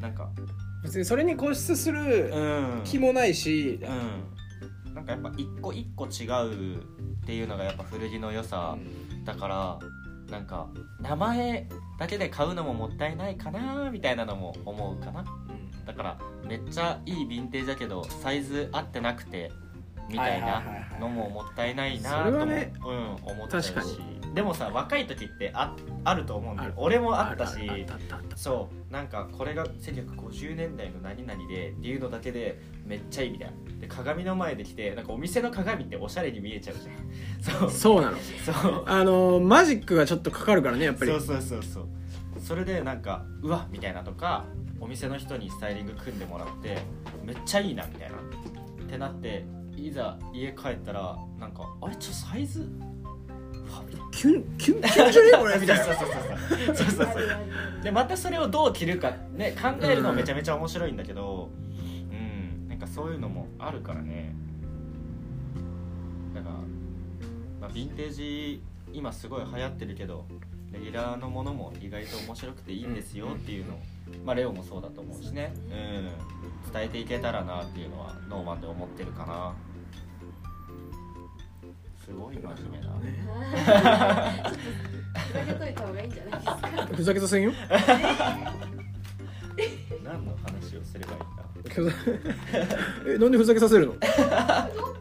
[0.01, 0.29] なんか
[0.83, 2.81] 別にそれに固執するうん。
[2.83, 4.93] 気もないしうん。
[4.93, 6.79] なんかやっぱ一個一個違うっ
[7.25, 8.77] ていうのがやっぱ古着の良さ
[9.23, 9.79] だから
[10.29, 11.67] なんか名前
[11.99, 15.23] だけで買うのももったいないかなみたいなのも思うかな
[15.85, 16.17] だから
[16.47, 19.51] めっちゃいいヴィンテージだけどサイズ合ってなくて
[20.09, 20.63] みたいな
[20.99, 23.73] のももったいないなそとも、ねうん、思っちゃうし
[24.33, 26.73] でもさ若い時ってああると思うんだよ。
[26.77, 27.59] 俺もあったし
[28.35, 33.53] そうなんかこれが1950年代の何々でっていうのだけでめっちゃいいみたいな。
[33.81, 37.59] で鏡の前で来てなんかお店の鏡っておしゃれに見えちゃうじゃん。
[37.59, 37.71] そう。
[37.71, 38.17] そうなの。
[38.17, 38.83] そう。
[38.87, 41.11] あのマジックがちょっとかかるからねやっぱり。
[41.11, 41.87] そうそうそうそう
[42.51, 44.43] それでなんかうわみたいなとか
[44.81, 46.79] お店の人にスタイリング組んでもらって
[47.23, 48.17] めっちゃいいなみたいな。
[48.17, 48.19] っ
[48.89, 49.45] てなって
[49.77, 52.69] いざ家帰ったらなんかあれちょっとサイズ？
[54.11, 55.29] キュンキュンキュンじゃね？
[55.33, 55.57] えこれ。
[55.59, 56.07] みたいなそうそう
[56.67, 56.75] そう。
[56.75, 57.83] そうそうそう。
[57.83, 61.49] でまたそれをどう着るかね考えるのはめちゃめちゃ面白いんだけど
[62.11, 64.35] うんなんかそういうのもあるからね。
[66.35, 66.55] だから、
[67.61, 68.61] まあ、ヴィンテージ
[68.91, 70.25] 今すごい流行ってるけど
[70.71, 73.79] レギュラーのものも意外と面白くていいんですよっていうのを、
[74.25, 75.53] まあレオもそうだと思うしね。
[75.55, 75.59] う
[76.69, 76.71] ん。
[76.71, 79.53] 伝えていけたらなっていうのはノーマンで思ってるかな。
[82.05, 84.51] すごい真面目だね。
[85.27, 86.57] ふざけといた方がいいんじゃないですか。
[86.95, 87.51] ふざけさせんよ
[90.03, 91.43] 何の話をすればいいんだ？
[91.69, 91.91] ふ ざ
[93.07, 93.93] えなんでふざけさせるの？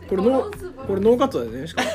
[0.08, 1.88] これノーこれノーカットだよねしかも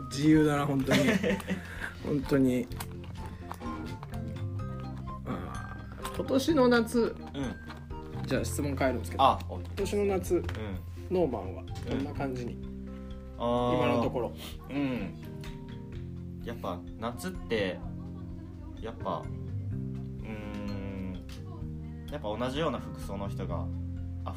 [0.10, 0.98] 自由だな本当に。
[2.04, 2.66] 本当に。
[5.26, 7.16] あー今年の夏。
[7.34, 8.26] うん。
[8.26, 9.22] じゃあ質問変えるんですけど。
[9.22, 10.34] あお今年の夏。
[10.36, 10.44] うん。
[11.16, 12.56] ノーマンはどんな感じに、
[13.38, 14.32] あー今のところ。
[14.70, 15.14] うん。
[16.44, 17.78] やっぱ夏って
[18.80, 19.22] やっぱ
[20.20, 21.14] うーん
[22.10, 23.64] やっぱ同じような服装の人が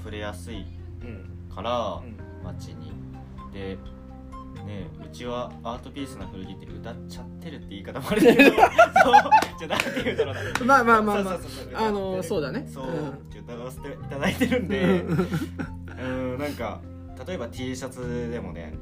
[0.02, 0.66] 溢れやすい
[1.02, 1.56] うん。
[1.56, 2.16] からうん。
[2.44, 2.92] 街に。
[3.54, 3.78] で
[4.66, 8.44] ねうちはアートピースな古着って歌っちゃってるって言い方もあるけど。
[8.44, 8.54] そう。
[9.60, 10.66] じゃなんて言うんだろうな。
[10.66, 11.86] まあまあまあまあ。
[11.88, 12.68] あのそうだね。
[12.68, 13.40] そう、うん。
[13.40, 15.04] 歌わせていただいてるんで。
[16.00, 16.82] うんなんか
[17.26, 18.74] 例えば T シャツでもね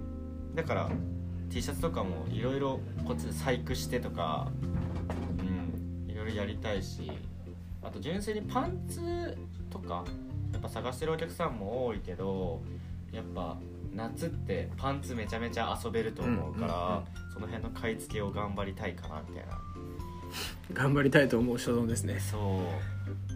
[0.55, 0.89] だから
[1.49, 4.51] T シャツとかもいろいろこっちで細工してとか
[5.39, 5.43] う
[6.09, 7.11] んいろいろやりたいし
[7.83, 9.37] あと純粋にパンツ
[9.69, 10.03] とか
[10.51, 12.61] やっぱ探してるお客さんも多いけど
[13.11, 13.57] やっぱ
[13.95, 17.03] 夏ってパンツめちゃめちゃ遊べると思うから、うんうんうん
[17.33, 19.59] その辺の買い付けを頑張りたいかなみたいな。
[20.71, 22.19] 頑張りたいと思う所存ですね。
[22.19, 22.61] そ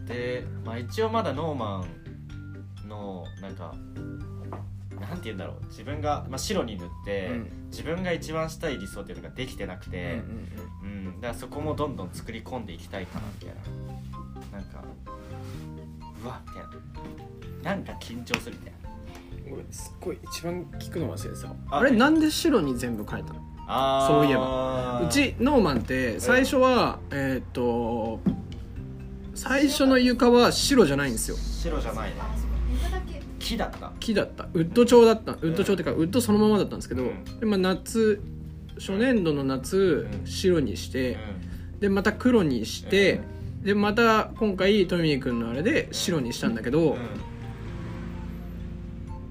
[0.04, 0.06] う。
[0.06, 1.84] で、まあ、一応まだノーマ
[2.84, 3.74] ンのなんか
[5.00, 5.66] なんて言うんだろう。
[5.66, 7.50] 自分が、まあ、白に塗って、うん。
[7.70, 10.22] 自分が一番したい理想っていうのができてなくうんて、
[10.82, 11.20] うん。
[11.20, 13.54] だからそこもどんどん作り込んでいきたいかなみたい
[14.52, 14.58] な。
[14.58, 14.84] なんか
[16.22, 16.62] うわみたい
[17.64, 17.70] な。
[17.72, 18.77] なんか緊張するみたいな
[19.48, 21.48] うん俺すっごい一番聞くの忘れてた。
[21.48, 23.40] ああれなんで白に全部変えたの？
[23.66, 24.14] あー。
[24.14, 25.02] そういえば。
[25.06, 28.20] うちノーマンって最初はえーっと
[29.34, 31.36] 最初の床は白じゃないんですよ。
[31.36, 32.16] 白じゃないね
[33.38, 33.92] 木だった。
[34.00, 34.48] 木だった。
[34.52, 35.32] ウッド調だった。
[35.32, 37.24] ウッド調っていうかウッドそのままだったんですけど、うん。
[37.40, 38.20] でまあ、夏
[38.78, 40.26] 初年度の夏、うん。
[40.26, 41.18] 白にして、
[41.78, 43.20] うでまた黒にして、
[43.62, 46.98] でまた今回トミー君のあれで白にしたんだけど、ん、うん、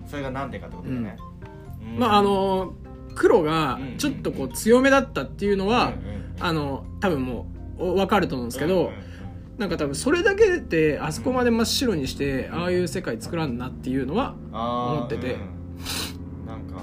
[0.07, 1.17] それがなんでかってことだよね、
[1.81, 1.99] うん。
[1.99, 2.73] まああの
[3.15, 5.93] 黒がちょっとこう強めだったっていうのは、
[6.39, 7.47] あの多分も
[7.79, 8.91] う分かると思うんですけど、
[9.57, 15.33] なんか多分それだけであそこまで真っ白にして、ああいう世界作らんなっていうのは思思ってて。
[15.33, 15.37] う
[16.43, 16.75] ん、なんか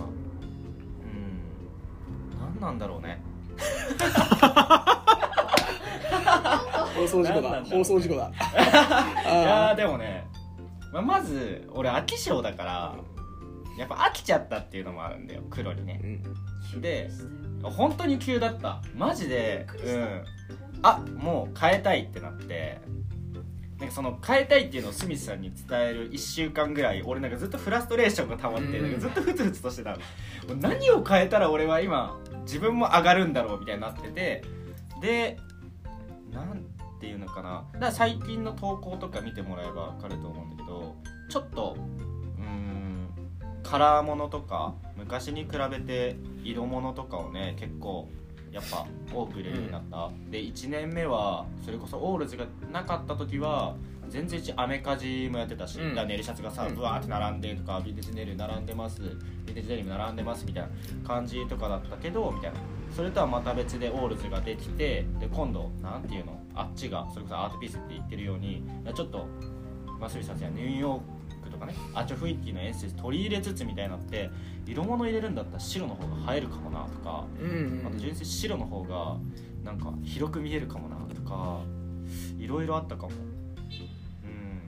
[1.02, 2.58] うん。
[2.58, 3.22] 何なんだろうね。
[6.96, 7.64] 放送事故だ。
[7.64, 8.30] 放送事故だ。
[8.32, 8.32] い
[9.28, 10.26] やーでもね、
[10.92, 12.94] まあ、まず俺飽き性だから
[13.78, 16.20] やっぱ飽きちゃったっていうのもあるんだよ黒にね。
[16.80, 17.10] で
[17.62, 18.82] 本当に急だった。
[18.94, 20.24] マジでうん。
[20.82, 22.80] あもう変えたいってなって。
[23.78, 28.82] なんかその変えたいっていうのをスミスさんに伝える1週間ぐらい俺なんかずっとフラストレーションが溜まって、うん。
[28.82, 29.96] なんかずっとふつふつとしてたの。
[29.96, 30.02] も
[30.54, 34.44] う何を変えたら俺は今自分も上がるんだろうみたいになってて。
[35.00, 35.38] で
[36.32, 36.64] なん
[37.00, 37.64] ていうのかな。
[37.74, 40.96] だから最近の投稿とか見てもらえば分かると思うんだけど
[41.28, 41.76] ちょっと
[43.64, 48.08] カラーものとか昔に比べて色物とかをね結構
[48.52, 53.74] やっぱ多く入れるようになった、で1年目はそれこそオールズがなかった時は
[54.08, 55.94] 全然アメカジもやってたし、うん。
[55.94, 56.76] だネルシャツがさうん。
[56.76, 60.68] ブワーって並んでとかヴィンテージネイル並んでますヴィンテージデニム並んでますみたいな
[61.08, 62.58] 感じとかだったけどみたいな。
[62.94, 68.62] それとはまた別でオールズができてで今度なんていうのあっちがそれこそアートピースって言ってるように
[68.94, 69.26] ちょっと
[69.98, 71.04] マスミさんやニューヨーク
[71.54, 74.30] とかねあっちの雰囲気のエッセンス取り入れつつみたいになって
[74.66, 79.16] 色物入れるんだったら白の方が映えるかもなとかうんあと純粋に白の方が
[79.64, 81.60] なんか広く見えるかもなとか
[82.38, 83.12] いろいろあったかも。
[83.12, 84.60] うん。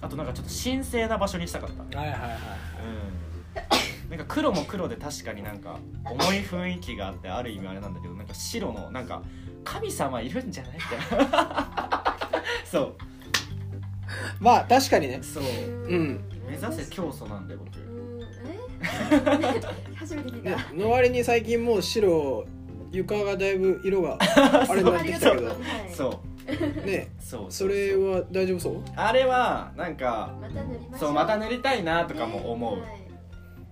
[0.00, 1.98] あとなんかちょっと神聖な場所にしたかった。
[1.98, 2.30] はいはいはい。
[4.06, 4.10] うん。
[4.10, 9.22] なんか黒も黒で確かになんか重い雰囲気があってある意味あれなんだけどなんか白のなんか
[9.64, 10.84] 神様いるんじゃないって。
[12.70, 12.96] そう
[14.40, 15.20] まあ確かにね。
[15.22, 15.42] そう。
[15.44, 16.24] うん。
[16.48, 17.68] 目指せ教祖なんで僕。
[19.96, 22.44] 初めて聞いねたの割に最近もう白
[22.92, 24.18] 床がだいぶ色が
[24.68, 25.46] あれになってきたけど。
[25.46, 25.56] はい
[25.90, 26.86] そう。
[26.86, 27.08] ね。
[27.18, 28.82] そうそれは大丈夫そう？
[28.96, 30.98] あれはなんかまた塗りましょう。
[30.98, 33.00] そうまた塗りたいなとかも思う、ねはい。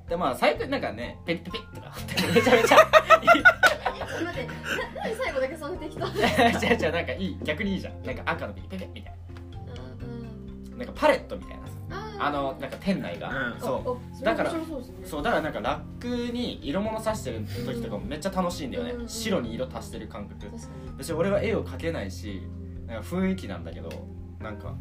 [0.09, 1.93] でまあ最近なんかねペリペリとか。
[2.35, 2.69] めちゃめちゃ。
[2.69, 4.47] ちょっと待って。
[4.47, 8.03] ななんで最後だけそんな適当違う違うなんかいい逆にいいじゃん。
[8.03, 9.22] なんか赤のペリペリみたいうんな
[10.85, 11.57] なんかパレットみたいな。
[11.57, 11.63] うん
[12.19, 14.21] あのなんか店内が、うんそう。
[14.21, 14.61] うだからね。
[15.05, 20.47] そうだからなんかラックに色物さしてる時とかもめっちゃ楽しいんだよね、うん白に色足してる感覚。
[20.97, 22.43] 私俺は絵を描けないし
[22.87, 23.89] なんか雰囲気なんだけど
[24.39, 24.73] なんか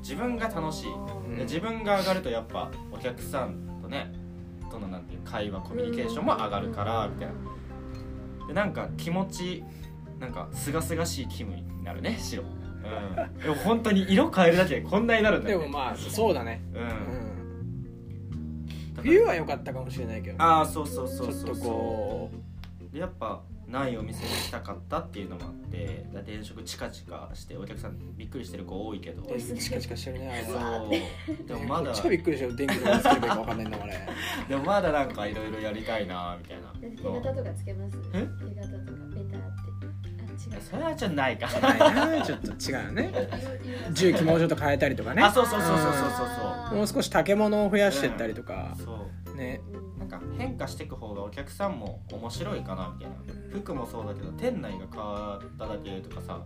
[0.00, 1.36] 自分が楽しい、うん。
[1.36, 4.12] で自分が上がるとやっぱお客さんとね
[4.70, 8.46] とのなんていう会話コミュニケーションも上がるからみたいな。
[8.48, 9.64] でなんか気持ち
[10.20, 12.44] なんかすがすがしい気分になるね白
[12.96, 13.38] うん。
[13.40, 16.62] でも本当に色変えるだけでこんなになるんだよ、ね、でもまあそうだね。
[16.74, 16.84] ううん。
[16.84, 16.88] ん
[18.94, 21.64] だから冬は良かったかもしれないけどああそうそうそうちょっとそう。
[21.64, 22.30] こ
[22.92, 29.22] でやっぱないお店にしたかったっていうのもあってだって電飾チカチカしてお客さんびっくりしてる子多いけど。
[29.22, 29.30] チ
[29.70, 30.88] カチカしてるねあれそはう。
[31.48, 33.94] でもまだこっちがびっくりしたよ電気どこつければいいか分かんないんだから
[34.48, 36.68] でもまだなんかいろいろやりたいなみたいな。
[36.82, 37.02] 手形
[37.34, 37.96] とかつけます？
[38.12, 38.20] え？
[38.20, 38.26] 手
[38.60, 39.61] 形とかベタってあ違う
[40.60, 41.48] それはちょっとないか。
[41.60, 43.12] ないなちょっと違うね。
[43.92, 45.22] 重機もうちょっと変えたりとかね。
[45.22, 45.92] あそうそうそうそうそう
[46.70, 46.76] そう。
[46.76, 48.76] もう少し竹物を増やしてったりとか。
[48.78, 49.36] そう。
[49.36, 49.60] ね。
[49.98, 53.16] なんか変化していく方がお客さんも面白いかなみたいな。
[53.52, 56.40] 服もそうだけど店内が変わっただけとかさ。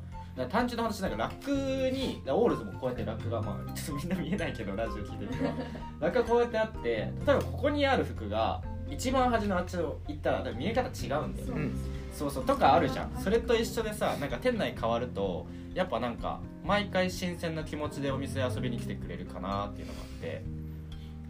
[0.50, 1.50] 単純な話なんかラック
[1.90, 5.52] にオールズもこうやってラックがまあちょっとみんな見えないけどラジオ聞いてる人は。
[5.98, 11.74] ラックがこうやってあって例えばここにある服が一番端のあっちを行ったら見え方違うんだよそううん
[12.16, 13.10] そうそうとかあるじゃん。
[13.22, 20.42] それと一緒でさなんか店内変わるとやっぱなんか毎回新鮮な気持ちでお店遊びに来てくれるかなっていうのがあって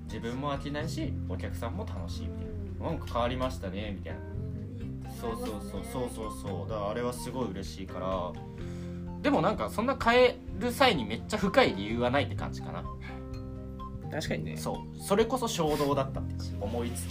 [0.04, 2.46] 自分も飽きないしお客さんも楽しいみたい
[2.80, 2.90] な。
[2.90, 4.20] なんか変わりましたねみたいな。
[5.20, 6.68] そうそうそうそうそうそう。
[6.68, 8.32] だからあれはすごい嬉しいから
[9.22, 12.84] でもなんかそんな変える際にめっちゃ深い理由はないって感じかな。
[14.10, 14.56] 確かにね。
[14.56, 15.00] そう。
[15.02, 17.10] それこそ衝動だったって思いつき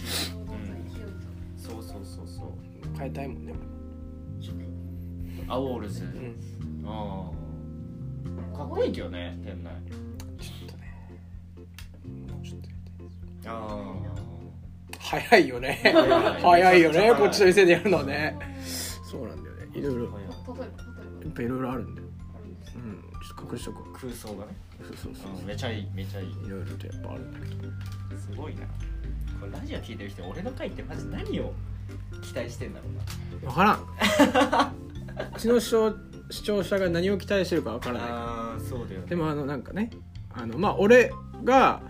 [2.98, 3.54] 変えたいもんね。
[5.48, 6.02] アオールズ。
[6.04, 6.84] うん。
[6.84, 7.30] あ
[8.54, 9.72] あかっこいいけどね店内。
[10.40, 10.94] ちょっとね。
[12.32, 13.94] もうちょっとやりたいあ
[14.98, 15.80] 早いよね。
[16.42, 17.14] 早いよね。
[17.16, 18.36] こっちの店でやるのはね
[19.08, 19.78] そうなんだよね。
[19.78, 19.94] いろい。
[19.94, 20.08] ろや
[21.28, 22.08] っぱいろいろあるんだよ。
[22.76, 23.02] うん。
[23.20, 25.42] ちょっと隠しとくわ空想がね、そうそうそうう。
[25.42, 25.46] ん。
[25.46, 26.28] めちゃいいめちゃいい。
[26.28, 27.62] いろいろとやっぱあるんだけど。
[28.18, 28.62] すごいな。
[29.38, 31.52] これラジオ聞いてる人俺の回ってマジ何を
[32.22, 33.50] 期待してんだろうな。
[33.52, 34.72] 分からん。
[35.36, 35.94] うちの視聴
[36.30, 38.02] 視聴者が何を期待してるか分からない。
[38.10, 39.06] ああそうだよね。
[39.08, 39.90] でもあのなんかね。
[40.32, 41.12] あのまあ俺
[41.44, 41.80] が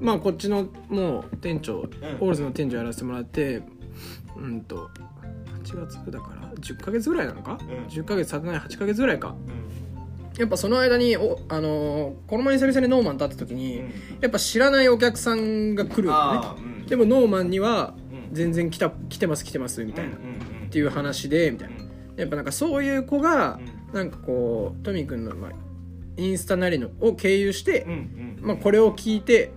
[0.00, 3.62] まあこっちのもう店長、オールズの店長やらせてもらって
[4.36, 4.90] うんと
[5.64, 7.58] 8月だから10ヶ月ぐらいなのか、ん。
[7.88, 9.28] 10ヶ月経たない8ヶ月ぐらいか。
[9.28, 10.38] うん。
[10.38, 13.82] やっぱその間におあのーこの前久々にノーマン立った時に、
[14.20, 16.84] やっぱ知らないお客さんが来るよね。
[16.88, 20.18] でもノーマンにはうん全然来た来てます来てますみたいな、っ
[20.70, 21.76] ていう話でみたいな。
[22.16, 23.60] やっぱなんかそういう子が
[23.92, 25.50] うなんかこうトミーくんの、まあ、
[26.16, 27.86] インスタなりのを経由して、
[28.40, 29.52] まあ、これを聞いて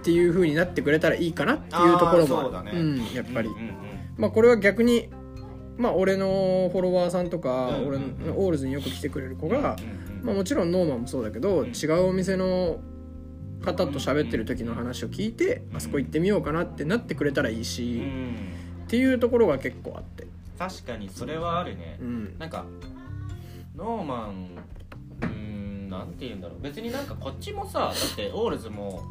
[0.00, 3.50] っていう風になってくれたらいいかなっていうところもうん、やっぱり、
[4.16, 5.08] まあこれは逆に
[5.76, 8.04] まあ俺のフォロワーさんとか、うん俺の
[8.38, 9.76] オールズによく来てくれる子が、
[10.22, 11.68] まあ、もちろんノーマンもそうだけど、うん。
[11.68, 12.80] 違うお店の
[13.64, 15.76] 方と喋ってる時の話を聞いて、うん。
[15.76, 18.34] あそこ行ってみようかなってなってくれたらいいし、うん。
[18.84, 20.26] っていうところが結構あって、
[20.58, 21.98] 確かにそれはあるね。
[22.00, 22.64] うん、なんか
[23.74, 24.48] ノーマン
[25.22, 26.62] うーんなんて言うんだろう。
[26.62, 29.02] 別になんかこっちもさだってオールズも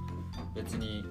[0.55, 1.03] 別に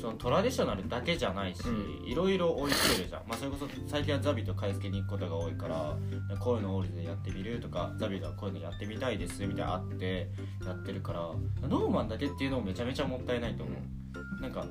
[0.00, 5.96] そのトラディショナルだけじゃないし、ういろいろ置いてるじゃん、まあ、それこそ最近はザビと買い付けに行くことが多いから
[6.38, 10.30] こういうのオールズでやってみるとかザビがこういうのやってみたいですみたいなのあって
[10.66, 11.20] やってるから
[11.68, 14.42] ノーマンだけっていうのもめちゃめちゃもったいないと思う。
[14.42, 14.64] なんか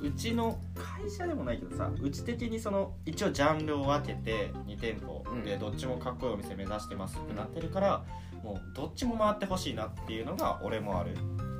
[0.00, 5.60] うちの会社でもないけどさうち的にその一応ジャンルを分けて2店舗でうん。
[5.60, 8.04] どっちもかっこいいお店目指してますってなってるから
[8.42, 11.16] もうどっちも回ってほしいなっていうのが俺もある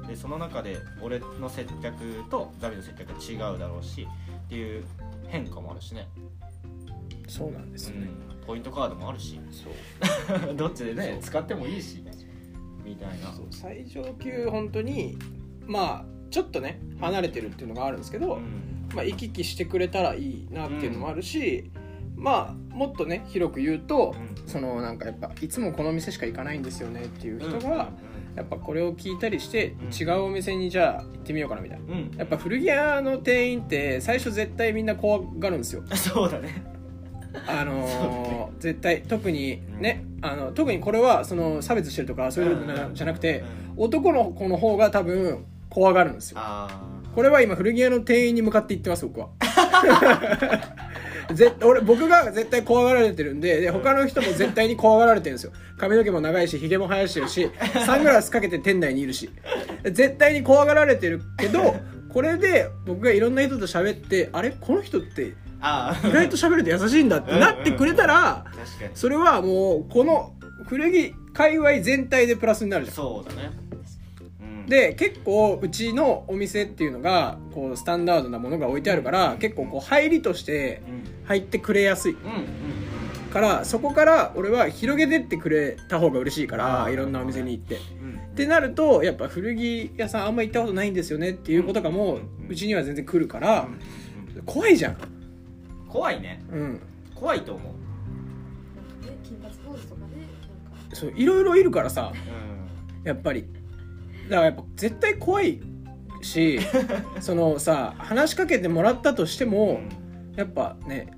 [0.06, 4.06] でその中で俺の接客とザビの接客が違うだろうし
[4.46, 4.84] っていう
[5.28, 6.08] 変化もあるしね、
[7.28, 9.40] そうなんですよね、うん、ポイントカードもあるし。
[9.50, 9.70] そ
[10.50, 10.52] う。
[10.54, 12.04] どっちでね使ってもいいし
[12.84, 13.32] みたいな。
[13.50, 15.16] 最上級本当に
[15.66, 18.88] まあちょっとね離れてるっていうのがあるんですけど、うん。
[18.94, 21.70] まあ、行き来してくれたらいいなっていうのもあるし、
[22.14, 24.48] まあもっとね広く言うと、うん。
[24.48, 27.58] そのなんかやっぱいつもこの店しか行かないんですよねっていう人うん。
[27.60, 27.90] が、
[28.36, 29.94] やっぱこれを聞いたりして、うん。
[29.94, 31.84] 違うお店にじゃあ行ってみようかなみたいな。
[31.84, 31.92] うん。
[31.92, 35.82] うんやっぱ古着屋の店員って最初絶対みんな怖がるんですよ。
[35.94, 36.64] そうだね。
[37.46, 43.42] あのー絶対特にね、あの特にこれはその差別してるとかそういうのじゃなくて、
[43.76, 46.38] 男の子の方が多分怖がるんですよ。
[46.40, 46.68] あ
[47.14, 49.28] これは今古着屋の店員に向かって言ってます僕は
[51.34, 55.52] ぜ俺僕が絶対怖がられてるんでで他の人も絶対に怖がられてるんですよ。
[55.78, 57.50] 髪の毛も長いしひげも生やしてるし
[57.86, 59.30] サングラスかけて店内にいるし。
[59.84, 61.74] 絶対に怖がられてるけど
[62.08, 64.50] これで僕がいろんな人と喋ってあれ？
[64.60, 65.22] この人って
[66.04, 68.44] 意外と喋ると優しいんだってなってくれたら
[68.94, 70.34] それはもうこの
[70.68, 72.94] 古着界隈全体でプラスになるじゃん。
[72.96, 73.50] そうだね。
[73.56, 73.61] うん
[74.72, 81.02] で結構うちのお店っていうのがこうスタンダードなものが置いてあるから結構こう入りとしてうん。
[81.26, 82.12] 入ってくれやすい。
[82.14, 83.30] うんうん。
[83.30, 87.76] からそこから俺は広げてってくれた方が嬉しいからいろんなお店に行って。
[87.76, 93.68] うんってなるとやっぱ古着屋さんあんま行ったことないんですよねっていう子とかもうちには全然来るから
[94.36, 94.96] うん怖いじゃん。
[95.86, 96.42] 怖いね。
[96.50, 96.80] うん。
[97.14, 99.04] 怖いと思う。
[99.04, 100.96] で金髪ポーズとかでなんか。
[100.96, 102.10] そういろいろいるからさ
[103.04, 103.44] うやっぱり
[104.32, 105.60] だからやっぱ絶対怖い
[106.22, 106.58] し
[107.20, 109.88] そのさ話しかけてもらったとしても、ん。
[110.36, 111.08] やっぱね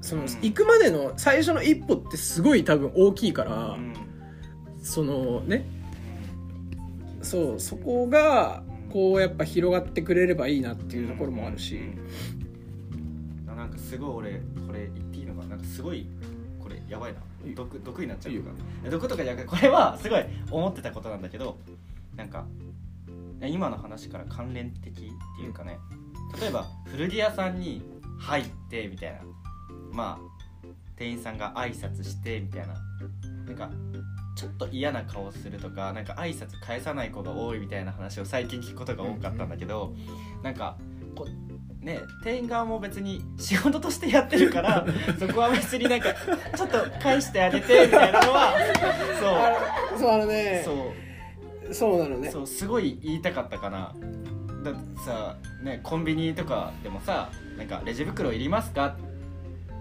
[0.00, 0.28] その、うん。
[0.28, 3.92] 行くまでの最初の一歩ってすごい多分大きいから、うん。
[4.82, 5.66] そのね
[7.20, 11.78] そうそこがこうやっぱ広がってくれればいいなっていうところもあるし、
[13.46, 13.54] うん。
[13.54, 15.48] なんかすごい俺これ言っていいのかな？
[15.48, 16.06] なんかすごい
[16.58, 17.18] これやばいな。
[17.54, 18.50] 毒毒になっちゃうか。
[18.90, 21.58] 毒とかじゃなくてこれはすごい思ってたことなんだけど
[22.16, 22.46] なんか
[23.44, 25.78] 今の話から関連的っていうかね
[26.40, 27.82] 例えば古着屋さんに
[28.18, 29.20] 入ってみたいな。
[29.92, 30.32] まあ
[30.96, 32.74] 店員さんが挨拶してみたいな。
[33.46, 33.70] なんか
[34.36, 39.94] ちょっと嫌な顔するとかなんか挨拶返さない子が多いみたいな話を最近聞くことが多かったんだけど、
[40.42, 40.78] なんか
[41.14, 41.26] こ
[41.80, 44.86] ね店員側も別に仕事としてやってるから
[45.18, 46.14] そこは別になんか
[46.56, 48.54] ちょっと返してあげてみたいなのは
[49.20, 49.28] そう。
[49.28, 49.50] あ
[49.92, 51.11] のそうねそう
[51.72, 52.30] そうなのね。
[52.30, 53.94] そうすごい言いたかったかな。
[54.64, 58.96] だってさ、ね、コンビニとかでもさなんかレジ袋いりますか？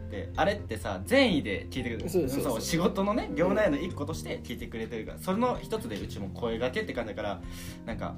[0.07, 2.09] ってあれってさ善意で聞いてくれる。
[2.09, 5.17] そう仕事のね業内の一個として聞いてくれてるから。
[5.19, 7.41] それの一つでうちも声がけって感じだから
[7.85, 8.15] なんか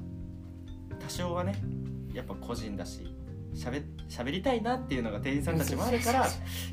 [0.99, 1.55] 多少はね
[2.13, 3.13] やっぱ個人だし
[3.53, 6.25] しゃべしゃべりたいなっていうのが店員さんたちもあるから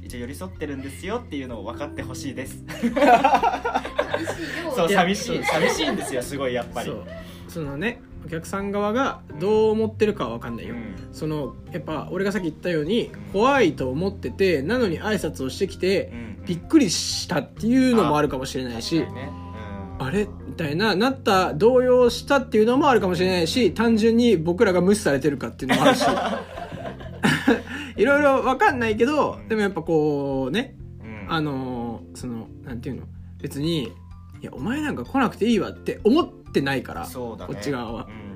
[0.02, 2.64] 一応寄り添ってるんですよっていうのを分かってほしいです
[4.74, 6.92] そう寂しい寂しいんですよすごいやっぱり。
[7.48, 10.94] そのねお客さん側がどう思ってるかは分かんないよ、うん。
[11.12, 16.44] そのやっぱ俺がさっき言ったように怖いと思っててなのに挨拶をしてきてうん。
[16.46, 19.04] びっくりしたっていうのもあるかもしれないし
[19.98, 20.26] あれ？
[20.46, 26.04] みたいななった動揺したっていうのもあるかもしれないし単純に僕らが無視されてるかっていうのもあるし。
[27.96, 31.32] いろいろ分かんないけどでもやっぱこうねうん。
[31.32, 33.02] あのーそのなんていうの？
[33.42, 33.92] 別に
[34.40, 37.54] いやお前なんか来なくていいわって思ってないからそうだね。
[37.54, 38.08] こっち側は。
[38.08, 38.30] うん。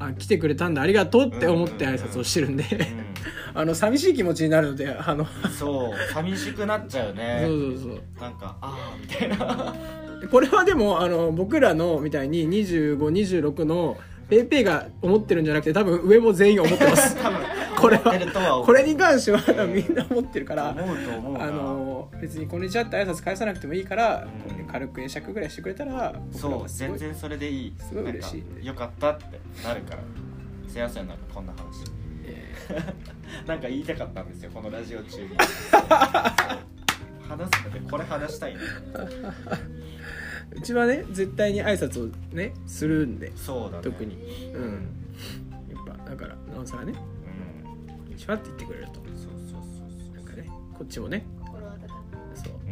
[0.00, 2.64] あ来てくれたんだありがとうって思って挨拶をしてるんで、
[3.52, 7.42] あの寂しい気持ちになるのであのうんそう寂しくなっちゃうね。
[7.44, 8.00] そうそうそう。
[8.20, 9.74] なんかああみたいな。
[10.20, 13.96] でこれはでもあの僕らのみたいに2526の
[14.28, 17.16] ペイペイが思ってるんじゃなくて多分上も全員思ってます。
[17.20, 17.38] 多分。
[17.78, 18.66] これは思ってるとは思う。
[18.66, 21.44] これに関してはみんな思ってるから思うと思うな。
[21.44, 21.87] あの
[22.20, 24.26] 別に「こんにちは」って挨拶返さなくてもいいから、
[24.58, 24.66] うん。
[24.66, 27.74] 軽く会釈ぐらいしてくれたらそう全然それでいい。
[27.78, 28.66] すごい嬉しい。
[28.66, 29.24] よかったって
[29.64, 30.02] なるから。
[30.68, 31.84] すいませんなんかこんな話。
[32.24, 32.54] え
[33.48, 35.28] なんか言いたかったんですよこのラジオ中に。
[35.28, 35.80] そう
[37.28, 39.32] 話すってこれ話したいねー
[40.56, 43.32] うちはね絶対に挨拶をねするんで。
[43.36, 43.84] そうだね。
[43.84, 44.16] 特に。
[44.54, 44.68] ううん。
[44.70, 44.72] ん
[45.70, 46.92] やっぱだからなおさらね。
[46.92, 48.94] うん「こんにちは」って言ってくれると。
[48.94, 49.04] そう
[49.50, 50.14] そうそう。
[50.16, 51.24] なんかねこっちもね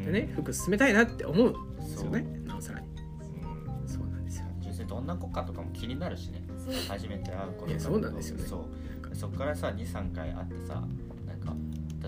[0.07, 1.51] でね服進めたいなって思う。
[1.51, 2.25] んですよね。
[2.45, 2.87] なおさらに。
[2.87, 3.89] うん。
[3.89, 6.43] そうなんですよ純粋にどんな子かとかも気になるしね。
[6.89, 8.45] 初めて会う子とかそうなんですよね。
[8.47, 9.17] そう。
[9.17, 10.75] そっからさ23回会ってさ
[11.27, 11.55] なんか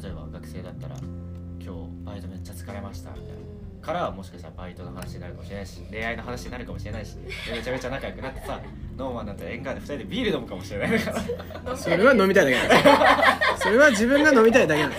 [0.00, 0.96] 例えば学生だったら
[1.60, 3.38] 「今日バイトめっちゃ疲れました」みたいな。
[3.80, 7.22] からはもしかしたらバイトの話になるかもしれないし恋愛の話になるかもしれないしで
[7.52, 8.60] めちゃめちゃ仲良くなってさ
[8.98, 10.98] ノーマンだったら縁側で2人でビール飲むかもしれない。
[11.00, 11.12] か
[11.64, 14.94] らそれは飲みたいだけだ それは自分が飲みたいだけなの。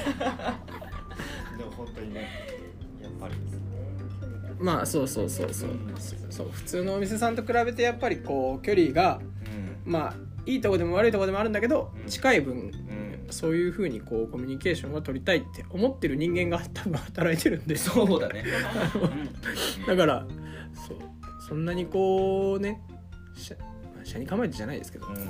[1.58, 2.28] でも本当にね
[4.60, 5.70] まあそうそうそうそう。
[5.70, 5.96] うん。
[6.30, 9.20] そう普通のお店さんと比べてやっぱりこう距離が
[9.86, 9.92] うん。
[9.92, 10.14] まあ
[10.46, 12.10] いいとこでも悪いとこでもあるんだけどうん。
[12.10, 13.28] 近い分うん。
[13.30, 17.76] そういうふうにこうコミュニケーションが取りたいって思ってる人間が多分働いてるんで。
[17.76, 18.44] そうだね。
[19.88, 20.26] だから
[20.88, 20.98] そう
[21.48, 22.82] そんなにこうね
[23.36, 23.56] しゃ
[23.96, 25.24] まあ車に構えてじゃないですけどうん、うん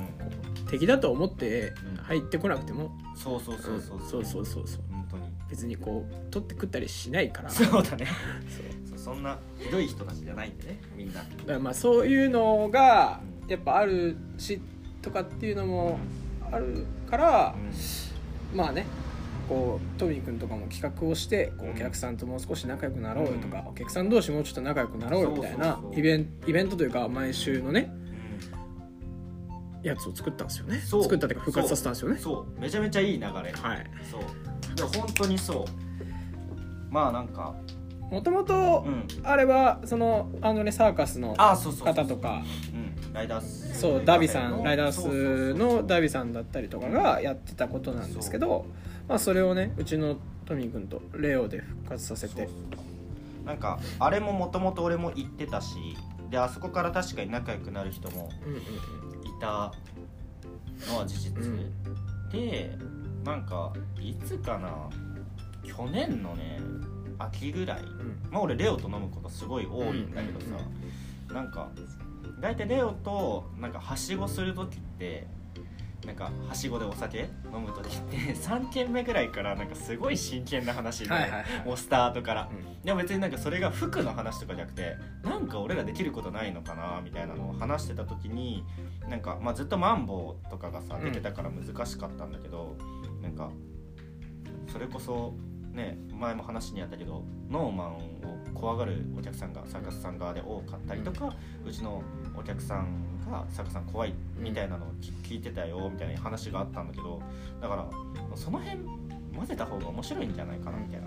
[0.70, 2.02] 敵だと思ってうん。
[2.02, 2.90] 入ってこなくても。
[3.14, 4.00] そうそうそうそう。
[4.00, 4.82] そうそうそうそう
[5.50, 7.50] 別にこう取って食ったりしないから。
[7.50, 8.06] そうだね。
[8.48, 8.98] そう。
[8.98, 11.14] そんなひどい人たちじゃないんでねみんな。
[11.14, 14.60] だからまあそういうのがやっぱあるし
[15.02, 15.98] とかっていうのも
[16.52, 17.54] あるから
[18.54, 18.86] まあね
[19.48, 21.76] こうトミー君とかも企画をしてこううん。
[21.76, 23.68] お客さんともう少し仲良くなろうよとか、うん。
[23.68, 27.90] お客さん同士もうちょっと仲良くなろうよみたいなイベンイベントというか毎週のね
[29.82, 29.88] うん。
[29.88, 30.78] やつを作ったんですよね。
[30.80, 31.02] そう。
[31.02, 32.18] 作ったというか復活させたんですよね。
[32.18, 32.60] そう。
[32.60, 33.28] めちゃめちゃいい流れ。
[33.28, 33.52] はい。
[34.10, 34.22] そう
[34.80, 35.64] でも本当にそう。
[36.90, 37.54] まあなんか。
[38.10, 39.06] もともとうん。
[39.22, 42.42] あれはそのあのねサーカスのあそうそうそう方とか。
[42.74, 43.12] うん。
[43.12, 43.78] ライダース。
[43.80, 44.62] そうダビさん。
[44.62, 48.66] ライダースのダビさんだったりとかがやってたことなんですけど、
[49.08, 50.16] まあ、それをねうちの
[50.46, 52.48] トミー君とレオで復活させて。
[53.44, 55.76] なんかあれももともと俺も言ってたし
[56.30, 58.58] であそこから確かに仲良くなる人もうんうん。
[58.58, 58.62] い
[59.40, 59.72] た
[60.88, 61.72] のは事実、うん。
[62.30, 62.76] で
[63.24, 64.88] なんかいつかな
[65.62, 66.58] 去年のね
[67.18, 68.18] 秋ぐらいうん。
[68.30, 71.68] まあ俺レオと飲むことすごい多いんだけどさ、なんか
[72.40, 75.26] 大体レオとなんかはしごする時って
[76.06, 81.66] なんかはしごでお酒飲む時って3軒目ぐらいからなんかすごい真剣な話になる、はいはいはい。
[81.66, 82.48] もうスタートから、
[82.82, 88.64] うでも別になんかそれが服の話とかじゃなくてなんか俺らできることないのかなみたいなのを話してた時に
[89.10, 91.04] なんか、まあ、ずっとマンボウとかがさうん。
[91.04, 92.76] 出てたから難しかったんだけど、
[93.22, 93.50] なんか
[94.66, 95.34] それこそ
[95.72, 98.00] ね前も話にあったけどノーマンを
[98.54, 102.02] 怖がるお客さんがサーカスさん側で多かったりとか、うちの
[102.36, 107.22] お客さんがサーカスさん怖いみたいなのを聞聞いてたよみたいな話があったんだけど
[107.60, 107.88] だから
[108.36, 108.98] その辺も
[109.34, 111.06] 混ぜた方が面白いんじゃないかなみたいな。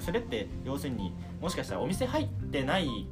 [0.00, 3.08] それって要するにもしかしたらお店入ってないん？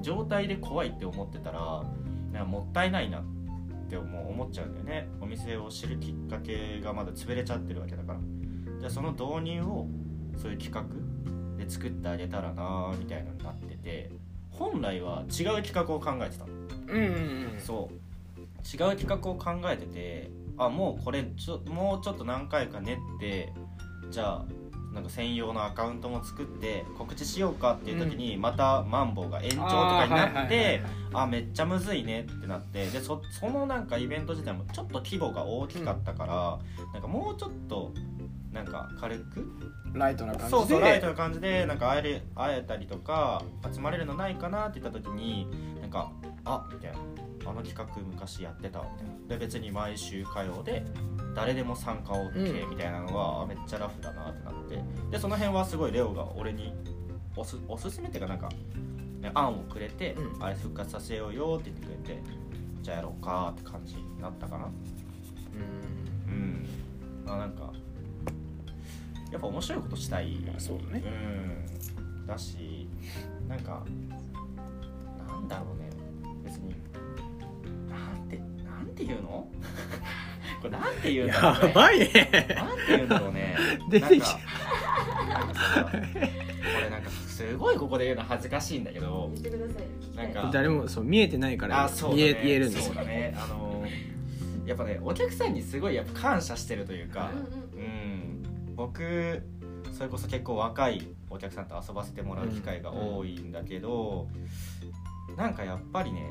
[0.00, 1.84] 状態で怖いって思ってたら
[2.32, 3.41] なんかもったいないなって
[3.96, 5.08] 思う思っちゃうんだよね。
[5.20, 8.18] お店を知るきっかけがまだ潰れちゃってるわけだから。
[8.80, 9.86] じゃあその導入を
[10.36, 10.82] そういう企画
[11.62, 14.10] で作ってあげたらなみたいなのになってて
[14.50, 16.52] 本来は違う企画を考えてたの。
[16.88, 17.60] うんうんうん。
[17.60, 17.94] そう。
[18.64, 23.52] 違う企画を考えててあもうこれちょもうちょっと何回か練って
[24.10, 24.44] じゃあ
[24.92, 30.82] なんか専用のアカウントも作って告知しようかっていう時にまたマンボウが延長とかになって
[31.14, 36.58] あめっちゃむずいねってなってでそそのなんかイベント自体もちょっと規模が大きかったから、
[36.92, 37.92] なんかもうちょっと
[38.52, 39.46] なんか軽く？
[39.94, 40.50] ライトな感じで？
[40.50, 45.46] そうそうライトな感じでなんか会える会えたりとか集まれるのないかなって言った時に
[45.80, 46.12] なんか
[46.44, 46.98] あみたいな
[47.44, 49.28] あの企画昔やってたみたいな。
[49.28, 50.84] で別に毎週火曜で
[51.34, 52.70] 誰でも参加 OK うん。
[52.70, 54.82] みたいなのが、あめっちゃラフだなってなって。
[55.10, 56.74] でその辺はすごいレオが俺に
[57.36, 58.48] おすおすすめっていうかなんか、
[59.20, 60.44] ね、案をくれて、うん。
[60.44, 62.22] あれ復活させようよって言ってくれて
[62.82, 64.66] じゃあやろうかって感じになったかな。
[64.66, 66.32] うん。
[67.26, 67.30] うん。
[67.32, 67.72] あなんか
[69.30, 71.02] やっぱ面白いことしたい、まあそうだね。
[71.06, 72.26] うん。
[72.26, 72.88] だし
[73.48, 73.84] なんか
[75.26, 75.91] なんだろうね
[77.92, 79.48] なんてなんて言うの？
[80.60, 81.68] これなんて言うんだろうね。
[81.68, 82.06] やばいね。
[82.54, 83.56] なんて言うんだろうね。
[83.90, 84.28] 出てきなんか
[85.28, 89.30] なんかさこれなんかすごいここで言うの恥ずかしいんだけど。
[89.34, 90.16] 言ってください。
[90.16, 92.22] なんか誰もそう見えてないからあそうだね。
[92.22, 92.94] 言え言えるんですよ。
[92.94, 93.34] そうだね。
[93.36, 93.84] あの
[94.64, 97.30] やっぱねお客さんにすごいやっぱ感謝してるというか、
[97.74, 97.86] うんうん
[98.68, 99.42] うん、僕
[99.92, 104.28] それこそ結構若いお客さんと遊ばせてもらう機会が多いんだけど、
[105.36, 106.22] なんかやっぱりね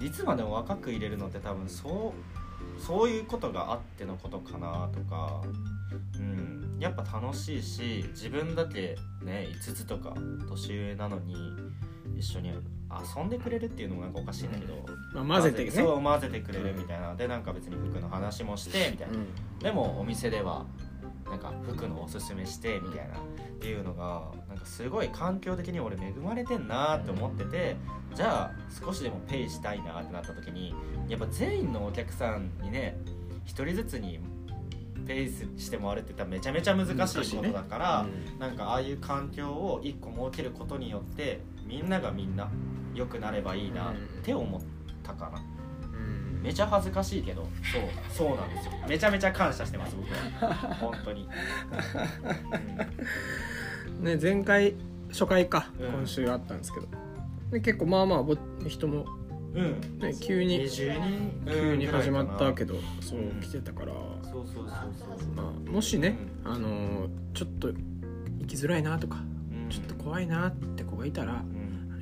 [0.00, 5.42] いつまでも若く入れるのって多分そうそういうことがあってのことかなとか、
[6.16, 10.14] うん、やっぱ楽しいし自分だけね5つとか
[10.48, 11.34] 年上なのに
[12.16, 14.74] 一緒に遊んでくれるっていうのもなんかおかしいんだけど、
[15.14, 15.70] まあ、混ぜてね。
[15.70, 17.14] そう混ぜてくれるみたいな。
[17.14, 19.14] でなんか別に服の話もしてみたいな。
[19.14, 19.58] うん。
[19.58, 20.64] でもお店では
[21.30, 23.20] なんか服のおすすめしてみたいなっ
[23.60, 27.76] ていうのがなんかすごい環境的に俺恵まれてんなって思ってて
[28.14, 28.52] じゃあ
[28.84, 30.74] 少しでもペイしたいなってなった時に
[31.08, 32.96] やっぱ全員のお客さんにね
[33.44, 34.20] 一人ずつに
[35.06, 38.06] ペイして回るって言ったらめちゃめちゃ難しいことだから、
[38.38, 42.50] なんかああいう環境を一個設けることによってみんながみんな
[42.94, 44.60] 良くなればいいなって思っ
[45.02, 45.42] たかな。
[46.38, 48.72] うんめちゃ恥ずかしいけどそうそうなんですよ。
[48.88, 50.08] めちゃめちゃ感謝してます僕
[50.44, 50.74] は。
[50.80, 51.28] 本当に、
[54.00, 54.74] ね前回
[55.10, 55.92] 初回か、うん。
[55.92, 56.86] 今週あったんですけど。
[57.50, 58.36] で結構まあまあぼ
[58.66, 59.06] 人も、
[59.54, 63.40] うん、うん、ね、急に20人急に始まったけどどそううん。
[63.40, 64.66] 来てたから、そうそうそう
[65.18, 65.34] そう。
[65.34, 67.74] まあ、もしね、あのーちょっと行
[68.46, 69.18] きづらいなとか
[69.52, 69.68] うん。
[69.68, 71.42] ちょっと怖いなって子がいたら、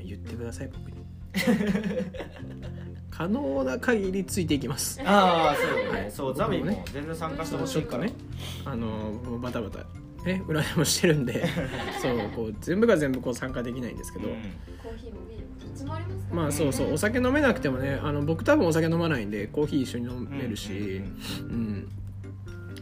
[0.05, 0.97] 言ってください僕に
[3.17, 5.01] 可能な限りついていきます。
[5.03, 6.01] ああそうだね。
[6.01, 6.11] はい。
[6.13, 8.07] そうザビも全然参加してほしいから。
[8.07, 8.27] ちょっとね
[8.67, 9.79] あのバタバタ
[10.27, 11.47] ね裏でもしてるんで
[12.03, 14.35] そうこう全部が全部こう参加できないんですけど、うん。
[14.83, 21.01] コーヒーもビールもどっちもありますからまあそうそうお酒飲めなくてもねあの僕多分お酒飲まないんでコーヒー一緒に飲めるし、
[21.41, 21.89] うん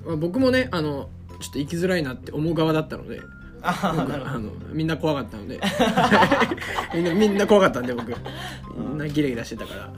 [0.04, 3.20] まあ、僕もねあのちょっと行きづらいなって思う側だったので
[3.62, 5.60] ああなるほあのみんな怖かったので。
[6.94, 8.14] みんなみんな怖かったんで僕。
[8.76, 9.92] みんなギラギラしてたから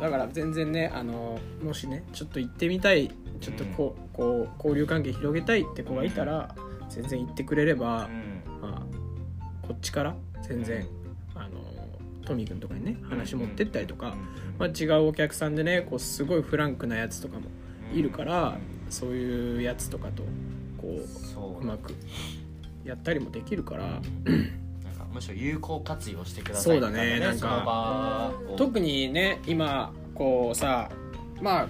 [0.00, 6.54] だから全然ねあのもしねちょっと行ってみたいちょっとこう,、こう交流関係広げたいって子がいたら
[6.88, 8.60] 全然行ってくれれば、うん。
[8.60, 10.86] まあ、こっちから全然、
[11.34, 11.48] あの
[12.24, 14.14] トミー君とかにね話持ってったりとか、
[14.58, 17.42] まあ、違うお客さんでねこうすごいフランクなやつとかも
[17.92, 18.58] いるから、
[18.90, 20.22] そういうやつとかと
[20.78, 21.94] こそうううまく
[22.84, 24.00] やったりもできるから、
[25.18, 28.32] むしろ有効活用してくださいそうだねなんか。
[28.56, 30.90] 特にね今こうさ
[31.42, 31.68] まあ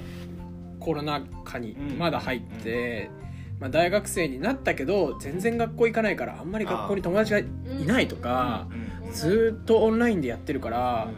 [0.78, 1.98] コロナ禍にうん。
[1.98, 3.10] まだ入って、
[3.58, 7.44] まあ、大学生になったけど全然学校行かないからあんまり学校に友達がい
[7.86, 11.08] ないとかうんずーっとオンラインでやってるから、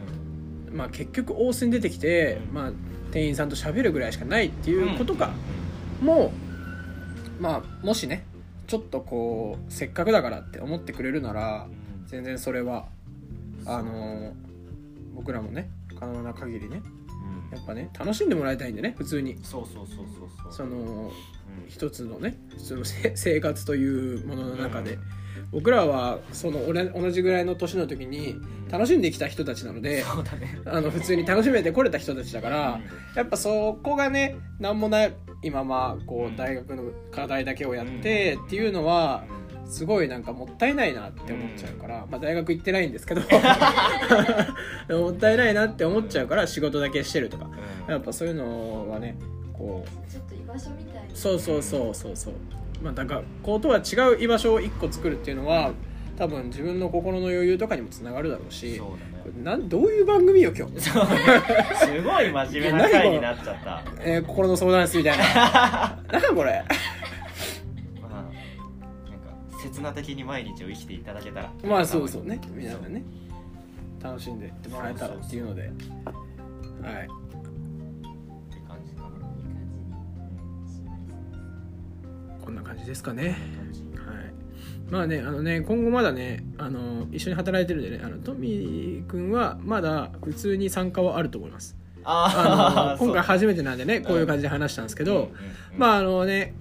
[0.71, 2.53] まあ、結局大須に出てきて、うん。
[2.53, 2.71] まあ、
[3.11, 5.31] 店員さんと喋るぐらいしかないっていうことか、
[6.01, 6.31] も
[7.39, 8.25] う、まあ、もしね
[8.67, 11.80] ちょっとこうせっかくだからって思ってくれるならうん
[12.11, 12.87] 全然それは
[13.65, 14.33] あの
[15.15, 16.81] 僕らもね可能な限りね
[17.51, 19.37] やっぱね楽しんでもらいたいんでね普通に。
[19.43, 20.07] そうそうそうそう
[20.43, 20.53] そう。
[20.53, 21.11] そのうん。
[21.67, 24.97] 一つのね普通のせ 生活というものの中で、
[25.51, 28.35] 僕らはその俺同じぐらいの年の時に
[28.69, 30.59] 楽しんできた人たちなので、そうだね。
[30.65, 32.79] あの普通に楽しめてこれた人たちだから、
[33.15, 36.33] やっぱそこがね何もない今まあこうん。
[36.33, 39.25] う大学の課題だけをやってっていうのは
[39.71, 43.21] すごいなんかもったいないなって思っちゃうから、まあ大学行ってないんですけど。
[44.99, 47.49] もったいないなって思っちゃうから仕事だけしてるとか。
[47.87, 47.91] うん。
[47.91, 49.15] やっぱそういうのはね
[49.53, 50.11] こう。
[50.11, 51.15] ちょっと居場所みたいな。
[51.15, 52.33] そうそうそうそうそう。
[52.83, 55.71] まあだから学校とは違う居場所を一個作るっていうのは
[56.17, 59.33] 多分自分の心の余裕とかにもつながるだろうしそうこだね。
[59.37, 63.83] れなんどういう番組よ今日、そうすごい真面目な回になっちゃった。
[64.03, 65.99] えー心の相談室みたいな。
[66.11, 66.63] なんだこれ？
[69.71, 71.51] 刹那的に毎日を生きていただけたら。
[71.63, 72.39] まあそうそうね。
[72.53, 73.03] 皆さんね。
[74.03, 75.61] 楽しんでってもらえたらっていうので。
[75.61, 77.07] はい。
[82.43, 83.29] こんな感じですかね。
[83.29, 83.37] はい。
[84.89, 91.77] まあねあのね今後まだねあの一緒に働いてるんでねあのトミー君はまだ普通に参加はあると思います。
[92.03, 95.31] ああの今回初めてなんでねこういう感じで話したんですけど、
[95.77, 96.53] まああのね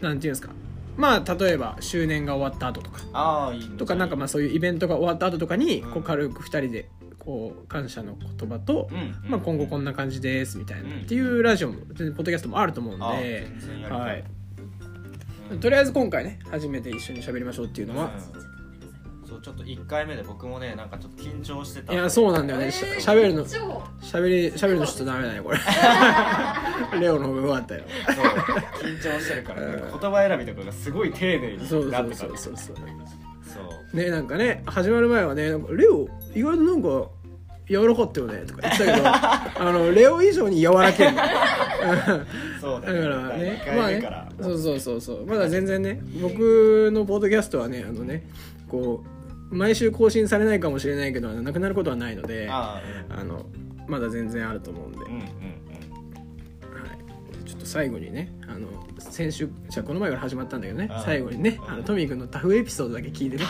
[0.00, 0.50] なんていうんですか
[0.96, 3.00] まあ例えば周年が終わった後とか。
[3.12, 3.76] ああいいね。
[3.76, 5.90] とかなんかまあそういうイベントが終わった後とかにうん。
[5.92, 6.88] こう軽く2人で
[7.18, 11.00] こう感謝の言葉と、うんまあ、今後こんな感じですみたいな、うん。
[11.02, 13.46] っていうラジオもポッドキャストもあると思うんあで、
[13.88, 14.24] はい、
[15.52, 18.49] うんとりあえず今回ね初めて一緒に喋りましょうっていうのは、うん
[19.30, 21.92] そうちょっと1回目で僕もねなんかちょっと緊張してた。
[21.92, 22.72] いやそうなんだよね。
[22.72, 23.58] しゃ喋るの超
[24.02, 25.58] 喋り喋るのちょっとダメだねこれ。
[27.00, 27.82] レオの方が上手かったよ。
[28.06, 28.24] そう
[28.90, 33.62] 緊張してるから、ね、言葉選びとかがすごい丁寧にそうそうなってたそうそうそうそ
[33.94, 37.08] うねなんかね始まる前はねレオ意外となんか
[37.68, 38.38] 柔らかったよね。
[38.46, 41.22] とか言ってたけど あのレオ以上に柔らけんの。
[42.60, 44.02] そうだだからねまあね
[44.40, 45.24] そうそうそうそう。
[45.24, 48.26] まだ全然ね僕のポッドキャストはねあのね
[48.68, 49.19] こう
[49.50, 53.46] 毎週更新されないかもしれないけどなくなることはないのでああの
[53.88, 55.20] まだ全然あると思うんで、あうんうんうん。
[55.20, 55.24] は
[57.42, 60.88] い、ちょっと最後にねあの先週じゃあこの前から始まったんだけどね。
[60.90, 63.44] あ最後にねうんあのトミー君のタフエピソードだけ聞いてね。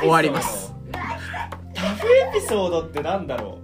[0.00, 0.72] 終わります。
[1.74, 3.61] タフエピソードってなんだろう？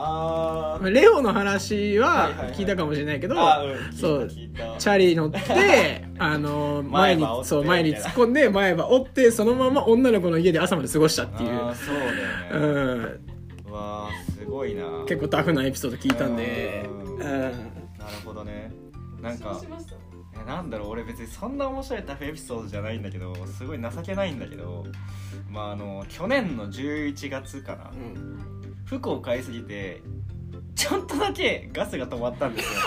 [0.00, 0.90] あー。
[0.90, 3.72] レオの話は聞いたかもしれないけど、あうん。
[3.72, 4.76] 聞いたそう聞いた。
[4.78, 11.50] チャリ乗って あの前に前歯折ってそう前に突っ込んで前歯折ってそのまま女の子の家で朝まで過ごしたっていう。
[11.50, 12.18] あーそうだよね、
[12.52, 14.84] うん、うわーすごいな。
[15.06, 17.12] 結構タフなエピソード聞いたんで、うん。
[17.14, 17.54] うん、なる
[18.24, 18.70] ほどね。
[19.20, 19.60] なんか
[20.40, 20.90] えなんだろう。
[20.90, 24.86] 俺別にそんな面白いタフエピソードじゃないんだけどすごい情けないんだけど。
[25.50, 27.90] まああの去年の11月かな
[28.92, 30.00] うん服を買いすぎて
[30.74, 32.80] ちょっとだけガスが止まったんですよ。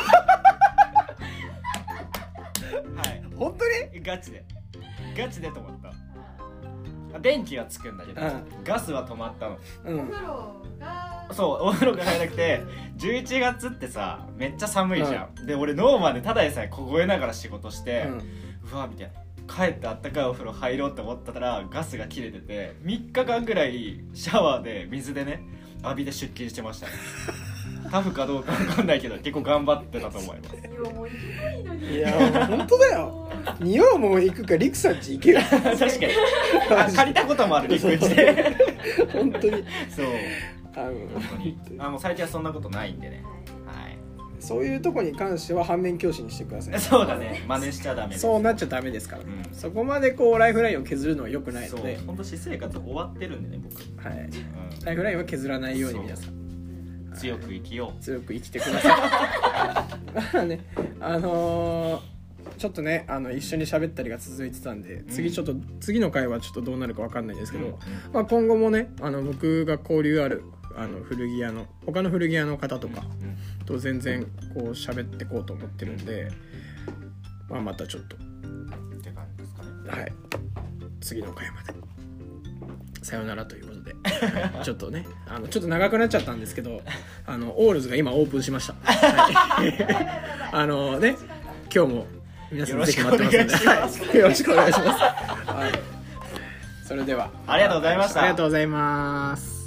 [2.95, 3.23] はい。
[3.35, 4.01] 本当に？
[4.01, 4.43] ガチで。
[5.15, 5.89] ガチで止まった。
[7.17, 9.57] あ電気はつくんだけど、うガスは止まったの。
[9.85, 9.99] うん。
[9.99, 11.27] お風呂が。
[11.33, 12.63] そうお風呂が入らなくて
[12.97, 18.07] 11月ってさめっちゃ寒いじゃん、で俺ノーマンでただでさえ凍えながら仕事して、
[18.71, 19.13] うわみたいな。
[19.53, 25.43] 帰ってあったかいお風呂入ろうって思ったらガスが切れてて3日間ぐらいシャワーで水でね
[25.83, 26.93] 浴びて出勤してましたね。
[27.89, 30.55] タフかどうか分かんないけど結構頑張ってたと思います。
[30.55, 31.95] いやもう行けばいいのに。
[31.95, 33.29] いや本当だよ。
[33.59, 35.41] 匂いも行くかリクさんち行けよ。
[35.41, 35.91] 確かに。
[36.69, 38.55] あ借りたこともある陸地で。
[39.11, 39.65] 本当に。
[39.89, 40.05] そう。
[40.73, 40.89] あ
[41.79, 43.21] のあもう最近はそんなことないんでね。
[43.23, 43.30] はい
[44.41, 46.79] そういうとこに関しては反面教師にしてください。
[46.79, 47.43] そうだね。
[47.47, 49.55] 真似しちゃダメですそうなっちゃダメですから、うん。
[49.55, 56.33] そこまでこうライフラインを削るのは良くないので、本当私生活終わってるんでね僕、はい、うライフラインは削らないように皆さん。
[56.33, 58.01] ん、強く生きよう。
[58.01, 60.33] 強く生きてください。
[60.33, 60.65] まあね
[60.99, 62.11] あのー
[62.57, 67.73] ちょっとねあの一緒に喋ったりが続いてたんで次ちょっと、次の回はちょっとどうなるか分かんないですけど、うん。
[68.13, 70.43] まあ、今後もねあの僕が交流ある
[70.77, 76.31] あの古着屋の他の古着屋の方とかうんと全然こう喋ってこうと思ってるんで、
[77.49, 78.15] まあ、またちょっと。
[78.15, 78.19] っ
[79.01, 80.01] て感じですかね。
[80.01, 80.13] はい。
[80.99, 81.73] 次の回まで。
[83.03, 83.95] さよならということで。
[84.63, 86.81] ちょっとねあのちょっと長くなっちゃったんですけど
[87.25, 89.77] あのオールズが今オープンしました、 はい。
[90.51, 91.15] あのね
[91.73, 92.07] 今日も
[92.51, 93.55] 皆さんぜひ待ってますので。
[93.55, 94.17] はい。
[94.17, 95.71] よろしくお願いします、はい、
[96.83, 97.31] それでは。
[97.47, 98.21] ありがとうございました。
[98.21, 99.60] ありがとうございます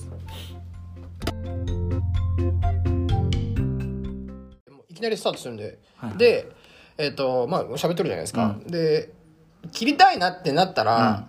[5.05, 5.78] なりスタートするんで、
[6.16, 6.50] で
[6.98, 9.11] えっ、とまあ喋ってるじゃないですか、で
[9.72, 11.26] 切りたいなってなったら、